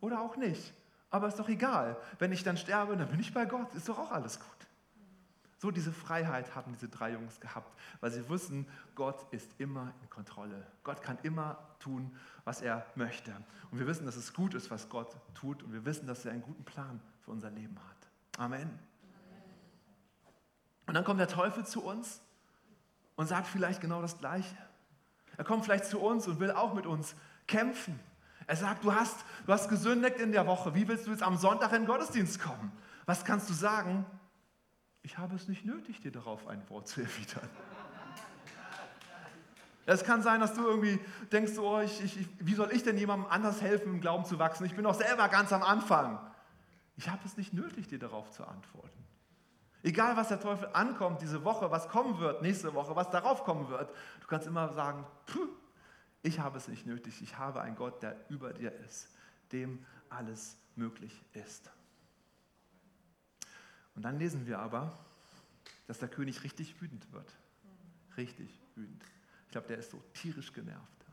oder 0.00 0.20
auch 0.20 0.36
nicht. 0.36 0.74
Aber 1.08 1.28
ist 1.28 1.38
doch 1.38 1.48
egal. 1.48 1.96
Wenn 2.18 2.30
ich 2.30 2.44
dann 2.44 2.58
sterbe, 2.58 2.94
dann 2.94 3.08
bin 3.08 3.20
ich 3.20 3.32
bei 3.32 3.46
Gott. 3.46 3.74
Ist 3.74 3.88
doch 3.88 3.98
auch 3.98 4.12
alles 4.12 4.38
gut. 4.38 4.46
So 5.56 5.70
diese 5.70 5.90
Freiheit 5.90 6.54
haben 6.54 6.72
diese 6.72 6.90
drei 6.90 7.12
Jungs 7.12 7.40
gehabt, 7.40 7.74
weil 8.00 8.12
sie 8.12 8.28
wussten, 8.28 8.66
Gott 8.94 9.26
ist 9.32 9.50
immer 9.58 9.94
in 10.02 10.10
Kontrolle. 10.10 10.66
Gott 10.84 11.02
kann 11.02 11.18
immer 11.22 11.58
tun, 11.80 12.14
was 12.44 12.60
er 12.60 12.86
möchte. 12.94 13.34
Und 13.70 13.78
wir 13.78 13.86
wissen, 13.86 14.04
dass 14.04 14.16
es 14.16 14.34
gut 14.34 14.52
ist, 14.52 14.70
was 14.70 14.90
Gott 14.90 15.16
tut. 15.34 15.62
Und 15.62 15.72
wir 15.72 15.86
wissen, 15.86 16.06
dass 16.06 16.26
er 16.26 16.32
einen 16.32 16.42
guten 16.42 16.64
Plan 16.64 17.00
für 17.22 17.30
unser 17.30 17.50
Leben 17.50 17.76
hat. 17.88 17.97
Amen. 18.38 18.70
Und 20.86 20.94
dann 20.94 21.04
kommt 21.04 21.18
der 21.20 21.28
Teufel 21.28 21.66
zu 21.66 21.82
uns 21.82 22.22
und 23.16 23.26
sagt 23.26 23.48
vielleicht 23.48 23.80
genau 23.80 24.00
das 24.00 24.18
Gleiche. 24.18 24.56
Er 25.36 25.44
kommt 25.44 25.64
vielleicht 25.64 25.84
zu 25.84 26.00
uns 26.00 26.26
und 26.28 26.38
will 26.38 26.52
auch 26.52 26.72
mit 26.72 26.86
uns 26.86 27.14
kämpfen. 27.48 27.98
Er 28.46 28.56
sagt, 28.56 28.84
du 28.84 28.94
hast, 28.94 29.16
du 29.44 29.52
hast 29.52 29.68
gesündigt 29.68 30.18
in 30.18 30.30
der 30.32 30.46
Woche. 30.46 30.74
Wie 30.74 30.86
willst 30.86 31.06
du 31.06 31.10
jetzt 31.10 31.22
am 31.22 31.36
Sonntag 31.36 31.72
in 31.72 31.82
den 31.82 31.86
Gottesdienst 31.86 32.40
kommen? 32.40 32.72
Was 33.06 33.24
kannst 33.24 33.50
du 33.50 33.54
sagen? 33.54 34.06
Ich 35.02 35.18
habe 35.18 35.34
es 35.34 35.48
nicht 35.48 35.64
nötig, 35.64 36.00
dir 36.00 36.12
darauf 36.12 36.46
ein 36.46 36.62
Wort 36.70 36.86
zu 36.86 37.00
erwidern. 37.00 37.48
Es 39.84 40.04
kann 40.04 40.22
sein, 40.22 40.40
dass 40.40 40.54
du 40.54 40.64
irgendwie 40.64 41.00
denkst, 41.32 41.58
oh, 41.58 41.80
ich, 41.80 42.04
ich, 42.04 42.28
wie 42.38 42.54
soll 42.54 42.70
ich 42.72 42.84
denn 42.84 42.98
jemandem 42.98 43.28
anders 43.30 43.62
helfen, 43.62 43.94
im 43.94 44.00
Glauben 44.00 44.24
zu 44.24 44.38
wachsen? 44.38 44.64
Ich 44.64 44.74
bin 44.74 44.84
doch 44.84 44.94
selber 44.94 45.28
ganz 45.28 45.52
am 45.52 45.62
Anfang. 45.62 46.20
Ich 46.98 47.08
habe 47.08 47.24
es 47.24 47.36
nicht 47.36 47.54
nötig, 47.54 47.86
dir 47.86 48.00
darauf 48.00 48.32
zu 48.32 48.44
antworten. 48.44 49.04
Egal, 49.84 50.16
was 50.16 50.28
der 50.28 50.40
Teufel 50.40 50.68
ankommt 50.72 51.22
diese 51.22 51.44
Woche, 51.44 51.70
was 51.70 51.88
kommen 51.88 52.18
wird 52.18 52.42
nächste 52.42 52.74
Woche, 52.74 52.96
was 52.96 53.08
darauf 53.08 53.44
kommen 53.44 53.68
wird, 53.68 53.88
du 54.20 54.26
kannst 54.26 54.48
immer 54.48 54.72
sagen, 54.72 55.06
ich 56.22 56.40
habe 56.40 56.58
es 56.58 56.66
nicht 56.66 56.86
nötig, 56.86 57.22
ich 57.22 57.38
habe 57.38 57.60
einen 57.60 57.76
Gott, 57.76 58.02
der 58.02 58.16
über 58.28 58.52
dir 58.52 58.72
ist, 58.80 59.16
dem 59.52 59.86
alles 60.10 60.58
möglich 60.74 61.22
ist. 61.34 61.70
Und 63.94 64.02
dann 64.02 64.18
lesen 64.18 64.48
wir 64.48 64.58
aber, 64.58 64.92
dass 65.86 66.00
der 66.00 66.08
König 66.08 66.42
richtig 66.42 66.82
wütend 66.82 67.12
wird. 67.12 67.32
Richtig 68.16 68.60
wütend. 68.74 69.04
Ich 69.46 69.52
glaube, 69.52 69.68
der 69.68 69.78
ist 69.78 69.92
so 69.92 70.02
tierisch 70.14 70.52
genervt. 70.52 71.06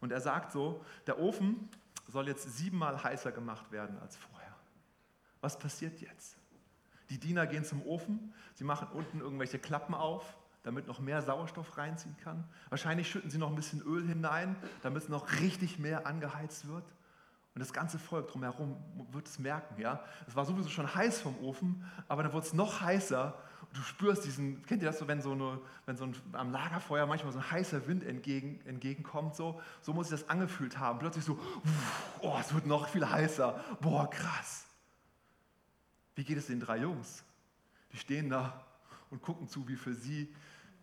Und 0.00 0.12
er 0.12 0.20
sagt 0.20 0.52
so, 0.52 0.84
der 1.08 1.18
Ofen 1.18 1.68
soll 2.06 2.28
jetzt 2.28 2.56
siebenmal 2.56 3.02
heißer 3.02 3.32
gemacht 3.32 3.72
werden 3.72 3.98
als 3.98 4.16
vorher. 4.16 4.43
Was 5.44 5.58
passiert 5.58 6.00
jetzt? 6.00 6.38
Die 7.10 7.20
Diener 7.20 7.46
gehen 7.46 7.66
zum 7.66 7.82
Ofen, 7.82 8.32
sie 8.54 8.64
machen 8.64 8.88
unten 8.94 9.20
irgendwelche 9.20 9.58
Klappen 9.58 9.92
auf, 9.92 10.38
damit 10.62 10.86
noch 10.86 11.00
mehr 11.00 11.20
Sauerstoff 11.20 11.76
reinziehen 11.76 12.16
kann. 12.24 12.48
Wahrscheinlich 12.70 13.10
schütten 13.10 13.28
sie 13.28 13.36
noch 13.36 13.50
ein 13.50 13.54
bisschen 13.54 13.82
Öl 13.82 14.08
hinein, 14.08 14.56
damit 14.80 15.02
es 15.02 15.10
noch 15.10 15.30
richtig 15.40 15.78
mehr 15.78 16.06
angeheizt 16.06 16.66
wird. 16.66 16.84
Und 17.54 17.60
das 17.60 17.74
ganze 17.74 17.98
Volk 17.98 18.28
drumherum 18.28 18.74
wird 19.12 19.28
es 19.28 19.38
merken. 19.38 19.78
Ja? 19.78 20.02
Es 20.26 20.34
war 20.34 20.46
sowieso 20.46 20.70
schon 20.70 20.94
heiß 20.94 21.20
vom 21.20 21.38
Ofen, 21.40 21.84
aber 22.08 22.22
dann 22.22 22.32
wird 22.32 22.44
es 22.44 22.54
noch 22.54 22.80
heißer. 22.80 23.38
Du 23.74 23.82
spürst 23.82 24.24
diesen, 24.24 24.64
kennt 24.64 24.82
ihr 24.82 24.88
das 24.88 24.98
so, 24.98 25.08
wenn 25.08 25.20
so, 25.20 25.32
eine, 25.32 25.60
wenn 25.84 25.98
so 25.98 26.04
ein, 26.04 26.16
am 26.32 26.52
Lagerfeuer 26.52 27.04
manchmal 27.04 27.34
so 27.34 27.38
ein 27.40 27.50
heißer 27.50 27.86
Wind 27.86 28.02
entgegen, 28.02 28.62
entgegenkommt? 28.64 29.36
So, 29.36 29.60
so 29.82 29.92
muss 29.92 30.06
ich 30.06 30.18
das 30.18 30.30
angefühlt 30.30 30.78
haben. 30.78 31.00
Plötzlich 31.00 31.26
so, 31.26 31.38
oh, 32.22 32.34
es 32.40 32.54
wird 32.54 32.64
noch 32.64 32.88
viel 32.88 33.06
heißer. 33.06 33.62
Boah, 33.82 34.08
krass. 34.08 34.64
Wie 36.14 36.24
geht 36.24 36.38
es 36.38 36.46
den 36.46 36.60
drei 36.60 36.78
Jungs? 36.78 37.24
Die 37.92 37.98
stehen 37.98 38.30
da 38.30 38.64
und 39.10 39.22
gucken 39.22 39.48
zu, 39.48 39.68
wie 39.68 39.76
für 39.76 39.94
sie 39.94 40.34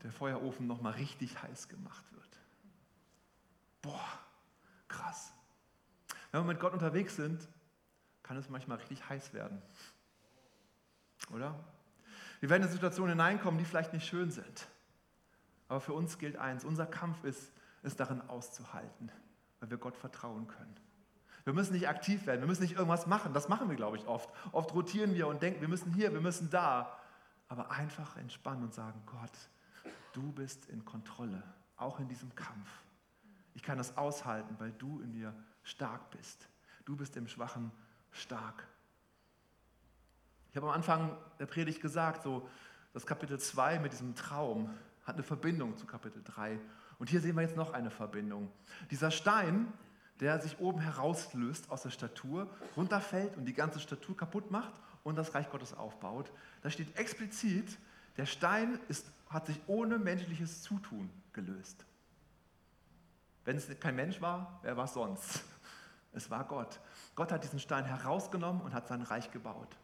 der 0.04 0.12
Feuerofen 0.12 0.68
nochmal 0.68 0.94
richtig 0.94 1.42
heiß 1.42 1.68
gemacht 1.68 2.04
wird. 2.14 2.40
Boah, 3.82 4.20
krass. 4.88 5.34
Wenn 6.32 6.42
wir 6.42 6.48
mit 6.48 6.60
Gott 6.60 6.74
unterwegs 6.74 7.16
sind, 7.16 7.48
kann 8.24 8.38
es 8.38 8.50
manchmal 8.50 8.78
richtig 8.78 9.08
heiß 9.10 9.34
werden. 9.34 9.62
Oder? 11.34 11.64
Wir 12.40 12.50
werden 12.50 12.64
in 12.64 12.70
Situationen 12.70 13.12
hineinkommen, 13.12 13.58
die 13.58 13.66
vielleicht 13.66 13.94
nicht 13.94 14.08
schön 14.08 14.32
sind. 14.32 14.68
Aber 15.68 15.82
für 15.82 15.94
uns 15.94 16.18
gilt 16.18 16.38
eins, 16.38 16.64
unser 16.64 16.86
Kampf 16.86 17.24
ist, 17.24 17.52
es 17.84 17.96
darin 17.96 18.22
auszuhalten, 18.22 19.12
weil 19.60 19.70
wir 19.70 19.78
Gott 19.78 19.96
vertrauen 19.96 20.48
können. 20.48 20.76
Wir 21.44 21.54
müssen 21.54 21.74
nicht 21.74 21.88
aktiv 21.88 22.26
werden, 22.26 22.42
wir 22.42 22.48
müssen 22.48 22.62
nicht 22.62 22.74
irgendwas 22.74 23.08
machen. 23.08 23.34
Das 23.34 23.50
machen 23.50 23.70
wir, 23.70 23.76
glaube 23.76 23.98
ich, 23.98 24.08
oft. 24.08 24.30
Oft 24.52 24.74
rotieren 24.74 25.14
wir 25.14 25.28
und 25.28 25.42
denken, 25.42 25.62
wir 25.62 25.68
müssen 25.68 25.94
hier, 25.94 26.14
wir 26.14 26.22
müssen 26.22 26.50
da. 26.50 26.98
Aber 27.48 27.72
einfach 27.72 28.16
entspannen 28.18 28.64
und 28.64 28.74
sagen, 28.74 29.02
Gott, 29.06 29.32
du 30.14 30.32
bist 30.32 30.68
in 30.68 30.86
Kontrolle, 30.86 31.44
auch 31.78 32.00
in 32.00 32.08
diesem 32.08 32.34
Kampf. 32.36 32.70
Ich 33.54 33.64
kann 33.64 33.78
das 33.78 33.98
aushalten, 33.98 34.56
weil 34.60 34.72
du 34.72 35.02
in 35.02 35.12
mir 35.12 35.34
stark 35.64 36.12
bist. 36.12 36.48
Du 36.86 36.96
bist 36.96 37.18
im 37.18 37.28
Schwachen 37.28 37.72
stark. 38.12 38.68
Ich 40.52 40.58
habe 40.58 40.68
am 40.68 40.74
Anfang 40.74 41.18
der 41.40 41.46
Predigt 41.46 41.82
gesagt, 41.82 42.24
so 42.24 42.48
das 42.94 43.06
Kapitel 43.06 43.40
2 43.40 43.80
mit 43.80 43.94
diesem 43.94 44.16
Traum 44.16 44.70
hat 45.04 45.16
eine 45.16 45.24
Verbindung 45.24 45.78
zu 45.78 45.86
Kapitel 45.86 46.22
3. 46.24 46.60
Und 47.00 47.10
hier 47.10 47.22
sehen 47.22 47.36
wir 47.36 47.42
jetzt 47.42 47.56
noch 47.56 47.74
eine 47.74 47.90
Verbindung. 47.90 48.52
Dieser 48.92 49.12
Stein, 49.12 49.72
der 50.22 50.40
sich 50.40 50.60
oben 50.60 50.80
herauslöst 50.80 51.70
aus 51.72 51.82
der 51.82 51.90
Statur, 51.90 52.48
runterfällt 52.78 53.36
und 53.36 53.46
die 53.46 53.54
ganze 53.54 53.80
Statur 53.80 54.16
kaputt 54.16 54.52
macht 54.52 54.72
und 55.04 55.16
das 55.16 55.34
Reich 55.34 55.50
Gottes 55.50 55.74
aufbaut. 55.74 56.32
Da 56.62 56.70
steht 56.70 56.96
explizit, 56.98 57.78
der 58.18 58.28
Stein 58.28 58.80
ist, 58.88 59.12
hat 59.30 59.48
sich 59.48 59.60
ohne 59.66 59.98
menschliches 59.98 60.62
Zutun 60.62 61.10
gelöst. 61.34 61.86
Wenn 63.46 63.58
es 63.58 63.68
kein 63.80 63.96
Mensch 63.96 64.22
war, 64.22 64.60
wer 64.62 64.78
war 64.78 64.86
es 64.86 64.94
sonst? 64.94 65.44
Es 66.14 66.30
war 66.30 66.44
Gott. 66.44 66.80
Gott 67.16 67.32
hat 67.32 67.44
diesen 67.44 67.60
Stein 67.60 67.86
herausgenommen 67.86 68.62
und 68.62 68.74
hat 68.74 68.88
sein 68.88 69.02
Reich 69.02 69.32
gebaut. 69.32 69.78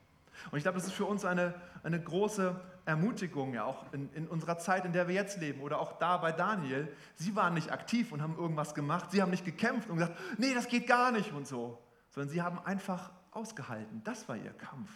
Und 0.51 0.57
ich 0.57 0.63
glaube, 0.63 0.77
das 0.77 0.87
ist 0.87 0.93
für 0.93 1.05
uns 1.05 1.25
eine, 1.25 1.53
eine 1.83 2.01
große 2.01 2.59
Ermutigung, 2.85 3.53
ja, 3.53 3.65
auch 3.65 3.91
in, 3.91 4.11
in 4.13 4.27
unserer 4.27 4.57
Zeit, 4.57 4.85
in 4.85 4.93
der 4.93 5.07
wir 5.07 5.15
jetzt 5.15 5.39
leben, 5.39 5.61
oder 5.61 5.79
auch 5.79 5.99
da 5.99 6.17
bei 6.17 6.31
Daniel. 6.31 6.87
Sie 7.15 7.35
waren 7.35 7.53
nicht 7.53 7.71
aktiv 7.71 8.11
und 8.11 8.21
haben 8.21 8.37
irgendwas 8.37 8.73
gemacht. 8.73 9.11
Sie 9.11 9.21
haben 9.21 9.31
nicht 9.31 9.45
gekämpft 9.45 9.89
und 9.89 9.97
gesagt, 9.97 10.17
nee, 10.37 10.53
das 10.53 10.67
geht 10.67 10.87
gar 10.87 11.11
nicht 11.11 11.33
und 11.33 11.47
so. 11.47 11.81
Sondern 12.09 12.29
sie 12.29 12.41
haben 12.41 12.59
einfach 12.59 13.11
ausgehalten. 13.31 14.01
Das 14.03 14.29
war 14.29 14.37
ihr 14.37 14.53
Kampf. 14.53 14.89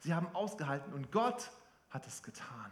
Sie 0.00 0.14
haben 0.14 0.28
ausgehalten 0.34 0.92
und 0.92 1.10
Gott 1.10 1.50
hat 1.90 2.06
es 2.06 2.22
getan. 2.22 2.70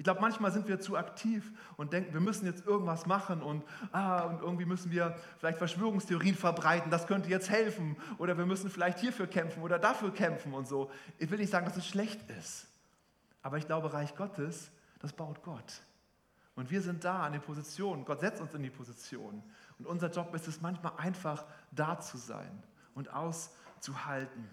Ich 0.00 0.04
glaube, 0.04 0.22
manchmal 0.22 0.50
sind 0.50 0.66
wir 0.66 0.80
zu 0.80 0.96
aktiv 0.96 1.52
und 1.76 1.92
denken, 1.92 2.14
wir 2.14 2.22
müssen 2.22 2.46
jetzt 2.46 2.64
irgendwas 2.64 3.04
machen 3.04 3.42
und, 3.42 3.62
ah, 3.92 4.22
und 4.22 4.40
irgendwie 4.40 4.64
müssen 4.64 4.90
wir 4.90 5.14
vielleicht 5.36 5.58
Verschwörungstheorien 5.58 6.36
verbreiten, 6.36 6.90
das 6.90 7.06
könnte 7.06 7.28
jetzt 7.28 7.50
helfen 7.50 7.98
oder 8.16 8.38
wir 8.38 8.46
müssen 8.46 8.70
vielleicht 8.70 8.98
hierfür 9.00 9.26
kämpfen 9.26 9.62
oder 9.62 9.78
dafür 9.78 10.10
kämpfen 10.10 10.54
und 10.54 10.66
so. 10.66 10.90
Ich 11.18 11.30
will 11.30 11.38
nicht 11.38 11.50
sagen, 11.50 11.66
dass 11.66 11.76
es 11.76 11.86
schlecht 11.86 12.18
ist, 12.30 12.66
aber 13.42 13.58
ich 13.58 13.66
glaube, 13.66 13.92
Reich 13.92 14.16
Gottes, 14.16 14.70
das 15.00 15.12
baut 15.12 15.42
Gott. 15.42 15.82
Und 16.54 16.70
wir 16.70 16.80
sind 16.80 17.04
da 17.04 17.24
an 17.24 17.32
den 17.32 17.42
Positionen, 17.42 18.06
Gott 18.06 18.20
setzt 18.20 18.40
uns 18.40 18.54
in 18.54 18.62
die 18.62 18.70
Position 18.70 19.42
Und 19.78 19.86
unser 19.86 20.10
Job 20.10 20.34
ist 20.34 20.48
es 20.48 20.62
manchmal 20.62 20.94
einfach 20.96 21.44
da 21.72 22.00
zu 22.00 22.16
sein 22.16 22.62
und 22.94 23.12
auszuhalten. 23.12 24.48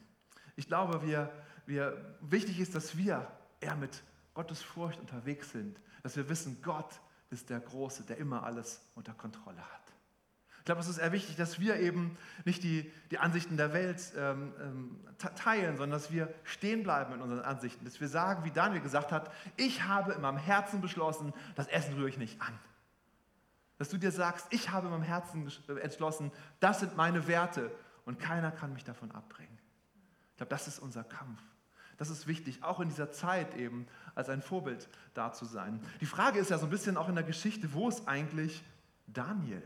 Ich 0.58 0.68
glaube, 0.68 1.08
wir, 1.08 1.32
wir, 1.66 2.18
wichtig 2.20 2.60
ist, 2.60 2.76
dass 2.76 2.98
wir 2.98 3.26
eher 3.62 3.78
mit 3.78 4.04
Gottes 4.38 4.62
Furcht 4.62 5.00
unterwegs 5.00 5.52
sind, 5.52 5.82
dass 6.04 6.16
wir 6.16 6.30
wissen, 6.30 6.62
Gott 6.62 7.02
ist 7.32 7.50
der 7.50 7.60
Große, 7.60 8.04
der 8.04 8.18
immer 8.18 8.44
alles 8.44 8.88
unter 8.94 9.12
Kontrolle 9.16 9.58
hat. 9.58 9.82
Ich 10.60 10.66
glaube, 10.66 10.80
es 10.80 10.88
ist 10.88 11.00
eher 11.00 11.12
wichtig, 11.12 11.38
dass 11.38 11.60
wir 11.60 11.80
eben 11.80 12.16
nicht 12.46 12.62
die, 12.62 12.92
die 13.10 13.18
Ansichten 13.18 13.58
der 13.58 13.74
Welt 13.74 14.14
ähm, 14.16 14.54
ähm, 14.62 15.00
teilen, 15.18 15.78
sondern 15.78 16.00
dass 16.00 16.12
wir 16.12 16.32
stehen 16.44 16.84
bleiben 16.84 17.16
in 17.16 17.22
unseren 17.22 17.40
Ansichten. 17.40 17.84
Dass 17.84 18.00
wir 18.00 18.10
sagen, 18.10 18.44
wie 18.44 18.52
Daniel 18.52 18.82
gesagt 18.82 19.12
hat, 19.12 19.34
ich 19.56 19.86
habe 19.86 20.14
in 20.14 20.22
meinem 20.22 20.38
Herzen 20.38 20.82
beschlossen, 20.82 21.34
das 21.56 21.66
Essen 21.66 21.96
rühre 21.96 22.10
ich 22.10 22.20
nicht 22.20 22.40
an. 22.40 22.54
Dass 23.80 23.90
du 23.90 23.98
dir 23.98 24.12
sagst, 24.12 24.46
ich 24.52 24.70
habe 24.70 24.86
in 24.86 24.92
meinem 24.92 25.02
Herzen 25.02 25.52
äh, 25.68 25.80
entschlossen, 25.80 26.32
das 26.60 26.82
sind 26.82 26.96
meine 26.96 27.28
Werte 27.28 27.72
und 28.06 28.20
keiner 28.20 28.52
kann 28.52 28.72
mich 28.74 28.84
davon 28.84 29.10
abbringen. 29.12 29.58
Ich 30.34 30.38
glaube, 30.38 30.52
das 30.52 30.68
ist 30.68 30.78
unser 30.78 31.04
Kampf. 31.04 31.42
Das 31.98 32.12
ist 32.12 32.28
wichtig, 32.28 32.64
auch 32.64 32.80
in 32.80 32.90
dieser 32.90 33.12
Zeit 33.12 33.56
eben 33.56 33.88
als 34.18 34.30
ein 34.30 34.42
Vorbild 34.42 34.90
da 35.14 35.32
zu 35.32 35.46
sein. 35.46 35.80
Die 36.02 36.08
Frage 36.08 36.40
ist 36.40 36.50
ja 36.50 36.58
so 36.58 36.66
ein 36.66 36.72
bisschen 36.72 36.98
auch 36.98 37.08
in 37.08 37.16
der 37.16 37.24
Geschichte, 37.24 37.72
wo 37.74 37.88
ist 37.88 38.08
eigentlich 38.08 38.64
Daniel? 39.06 39.62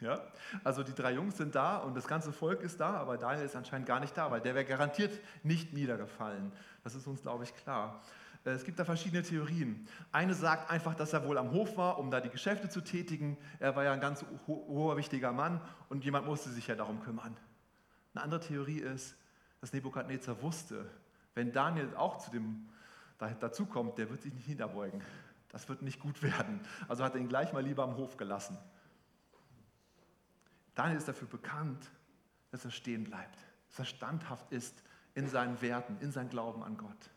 Ja? 0.00 0.20
Also 0.64 0.82
die 0.82 0.94
drei 0.94 1.12
Jungs 1.12 1.36
sind 1.36 1.54
da 1.54 1.76
und 1.76 1.94
das 1.94 2.06
ganze 2.06 2.32
Volk 2.32 2.62
ist 2.62 2.80
da, 2.80 2.94
aber 2.94 3.18
Daniel 3.18 3.44
ist 3.44 3.54
anscheinend 3.54 3.86
gar 3.86 4.00
nicht 4.00 4.16
da, 4.16 4.30
weil 4.30 4.40
der 4.40 4.54
wäre 4.54 4.64
garantiert 4.64 5.12
nicht 5.42 5.74
niedergefallen. 5.74 6.50
Das 6.82 6.94
ist 6.94 7.06
uns, 7.06 7.20
glaube 7.20 7.44
ich, 7.44 7.54
klar. 7.54 8.00
Äh, 8.46 8.52
es 8.52 8.64
gibt 8.64 8.78
da 8.78 8.86
verschiedene 8.86 9.22
Theorien. 9.22 9.86
Eine 10.12 10.32
sagt 10.32 10.70
einfach, 10.70 10.94
dass 10.94 11.12
er 11.12 11.26
wohl 11.26 11.36
am 11.36 11.52
Hof 11.52 11.76
war, 11.76 11.98
um 11.98 12.10
da 12.10 12.22
die 12.22 12.30
Geschäfte 12.30 12.70
zu 12.70 12.80
tätigen. 12.80 13.36
Er 13.58 13.76
war 13.76 13.84
ja 13.84 13.92
ein 13.92 14.00
ganz 14.00 14.24
hoher, 14.46 14.96
wichtiger 14.96 15.32
Mann 15.32 15.60
und 15.90 16.06
jemand 16.06 16.24
musste 16.24 16.48
sich 16.48 16.66
ja 16.68 16.74
darum 16.74 17.02
kümmern. 17.02 17.36
Eine 18.14 18.24
andere 18.24 18.40
Theorie 18.40 18.78
ist, 18.78 19.14
dass 19.60 19.74
Nebukadnezar 19.74 20.40
wusste, 20.40 20.86
wenn 21.34 21.52
Daniel 21.52 21.94
auch 21.96 22.16
zu 22.16 22.30
dem 22.30 22.66
dazukommt, 23.40 23.98
der 23.98 24.10
wird 24.10 24.22
sich 24.22 24.32
nicht 24.32 24.48
niederbeugen. 24.48 25.02
Das 25.50 25.68
wird 25.68 25.82
nicht 25.82 26.00
gut 26.00 26.22
werden. 26.22 26.60
Also 26.88 27.04
hat 27.04 27.14
er 27.14 27.20
ihn 27.20 27.28
gleich 27.28 27.52
mal 27.52 27.62
lieber 27.62 27.84
am 27.84 27.96
Hof 27.96 28.16
gelassen. 28.16 28.56
Daniel 30.74 30.98
ist 30.98 31.08
dafür 31.08 31.28
bekannt, 31.28 31.90
dass 32.50 32.64
er 32.64 32.70
stehen 32.70 33.04
bleibt, 33.04 33.38
dass 33.68 33.80
er 33.80 33.84
standhaft 33.84 34.50
ist 34.52 34.82
in 35.14 35.28
seinen 35.28 35.60
Werten, 35.60 35.96
in 36.00 36.12
seinem 36.12 36.30
Glauben 36.30 36.62
an 36.62 36.76
Gott. 36.76 37.10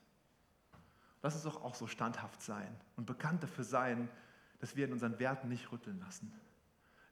Lass 1.22 1.36
uns 1.36 1.44
doch 1.44 1.64
auch 1.64 1.76
so 1.76 1.88
standhaft 1.88 2.42
sein 2.42 2.76
und 2.98 3.06
bekannt 3.06 3.44
dafür 3.44 3.64
sein, 3.64 4.10
dass 4.60 4.76
wir 4.76 4.86
in 4.86 4.94
unseren 4.94 5.20
Werten 5.20 5.48
nicht 5.48 5.72
rütteln 5.72 6.00
lassen. 6.00 6.34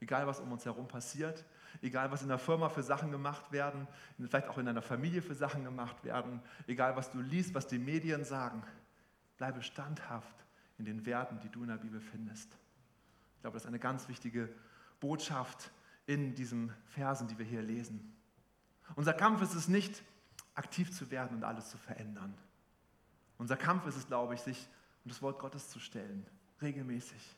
Egal, 0.02 0.26
was 0.28 0.40
um 0.40 0.52
uns 0.52 0.66
herum 0.66 0.88
passiert, 0.88 1.46
egal, 1.82 2.12
was 2.12 2.24
in 2.24 2.28
der 2.28 2.40
Firma 2.40 2.70
für 2.70 2.84
Sachen 2.84 3.12
gemacht 3.12 3.52
werden, 3.52 3.88
vielleicht 4.20 4.48
auch 4.48 4.58
in 4.58 4.66
deiner 4.66 4.82
Familie 4.82 5.22
für 5.22 5.36
Sachen 5.36 5.64
gemacht 5.64 6.04
werden, 6.04 6.42
egal, 6.68 6.96
was 6.96 7.12
du 7.12 7.22
liest, 7.22 7.54
was 7.54 7.68
die 7.68 7.78
Medien 7.78 8.26
sagen, 8.26 8.64
bleibe 9.42 9.64
standhaft 9.64 10.36
in 10.78 10.86
den 10.86 11.04
Werten, 11.08 11.40
die 11.40 11.50
du 11.50 11.64
in 11.64 11.70
der 11.70 11.78
Bibel 11.78 12.00
findest. 12.00 12.48
Ich 13.34 13.42
glaube, 13.42 13.56
das 13.56 13.64
ist 13.64 13.68
eine 13.68 13.80
ganz 13.80 14.08
wichtige 14.08 14.54
Botschaft 15.00 15.72
in 16.06 16.36
diesen 16.36 16.72
Versen, 16.86 17.28
die 17.28 17.40
wir 17.40 17.46
hier 17.46 17.64
lesen. 17.64 18.16
Unser 18.96 19.14
Kampf 19.14 19.42
ist 19.42 19.56
es 19.56 19.68
nicht, 19.68 20.04
aktiv 20.54 20.92
zu 20.92 21.10
werden 21.10 21.38
und 21.38 21.44
alles 21.44 21.72
zu 21.72 21.80
verändern. 21.80 22.38
Unser 23.40 23.58
Kampf 23.58 23.88
ist 23.88 23.96
es, 23.96 24.06
glaube 24.06 24.36
ich, 24.36 24.42
sich 24.42 24.70
um 25.06 25.10
das 25.10 25.24
Wort 25.24 25.40
Gottes 25.40 25.70
zu 25.72 25.80
stellen, 25.80 26.24
regelmäßig. 26.62 27.36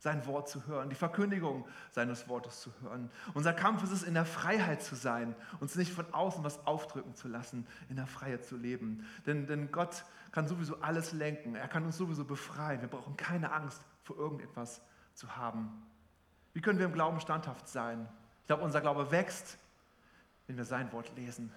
Sein 0.00 0.24
Wort 0.24 0.48
zu 0.48 0.66
hören, 0.66 0.88
die 0.88 0.96
Verkündigung 0.96 1.68
seines 1.90 2.26
Wortes 2.26 2.62
zu 2.62 2.72
hören. 2.80 3.10
Unser 3.34 3.52
Kampf 3.52 3.82
ist 3.82 3.90
es, 3.90 4.02
in 4.02 4.14
der 4.14 4.24
Freiheit 4.24 4.82
zu 4.82 4.94
sein, 4.94 5.36
uns 5.60 5.76
nicht 5.76 5.92
von 5.92 6.10
außen 6.14 6.42
was 6.42 6.66
aufdrücken 6.66 7.14
zu 7.14 7.28
lassen, 7.28 7.66
in 7.90 7.96
der 7.96 8.06
Freiheit 8.06 8.46
zu 8.46 8.56
leben. 8.56 9.06
Denn, 9.26 9.46
denn 9.46 9.70
Gott 9.70 10.06
kann 10.32 10.48
sowieso 10.48 10.80
alles 10.80 11.12
lenken, 11.12 11.54
er 11.54 11.68
kann 11.68 11.84
uns 11.84 11.98
sowieso 11.98 12.24
befreien. 12.24 12.80
Wir 12.80 12.88
brauchen 12.88 13.14
keine 13.18 13.52
Angst 13.52 13.84
vor 14.02 14.16
irgendetwas 14.16 14.80
zu 15.12 15.36
haben. 15.36 15.82
Wie 16.54 16.62
können 16.62 16.78
wir 16.78 16.86
im 16.86 16.94
Glauben 16.94 17.20
standhaft 17.20 17.68
sein? 17.68 18.08
Ich 18.40 18.46
glaube, 18.46 18.62
unser 18.62 18.80
Glaube 18.80 19.10
wächst, 19.10 19.58
wenn 20.46 20.56
wir 20.56 20.64
sein 20.64 20.90
Wort 20.92 21.14
lesen, 21.14 21.52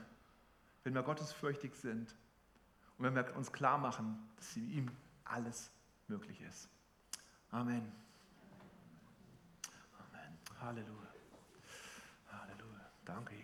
wenn 0.83 0.93
wir 0.93 1.01
gottesfürchtig 1.01 1.75
sind 1.75 2.13
und 2.97 3.05
wenn 3.05 3.15
wir 3.15 3.37
uns 3.37 3.53
klar 3.53 3.77
machen, 3.77 4.19
dass 4.35 4.57
ihm 4.57 4.91
alles 5.23 5.71
möglich 6.09 6.41
ist. 6.41 6.67
Amen. 7.49 8.02
Halleluja. 10.63 11.11
Halleluja. 12.31 12.89
Danke, 13.05 13.35
Jesus. 13.35 13.42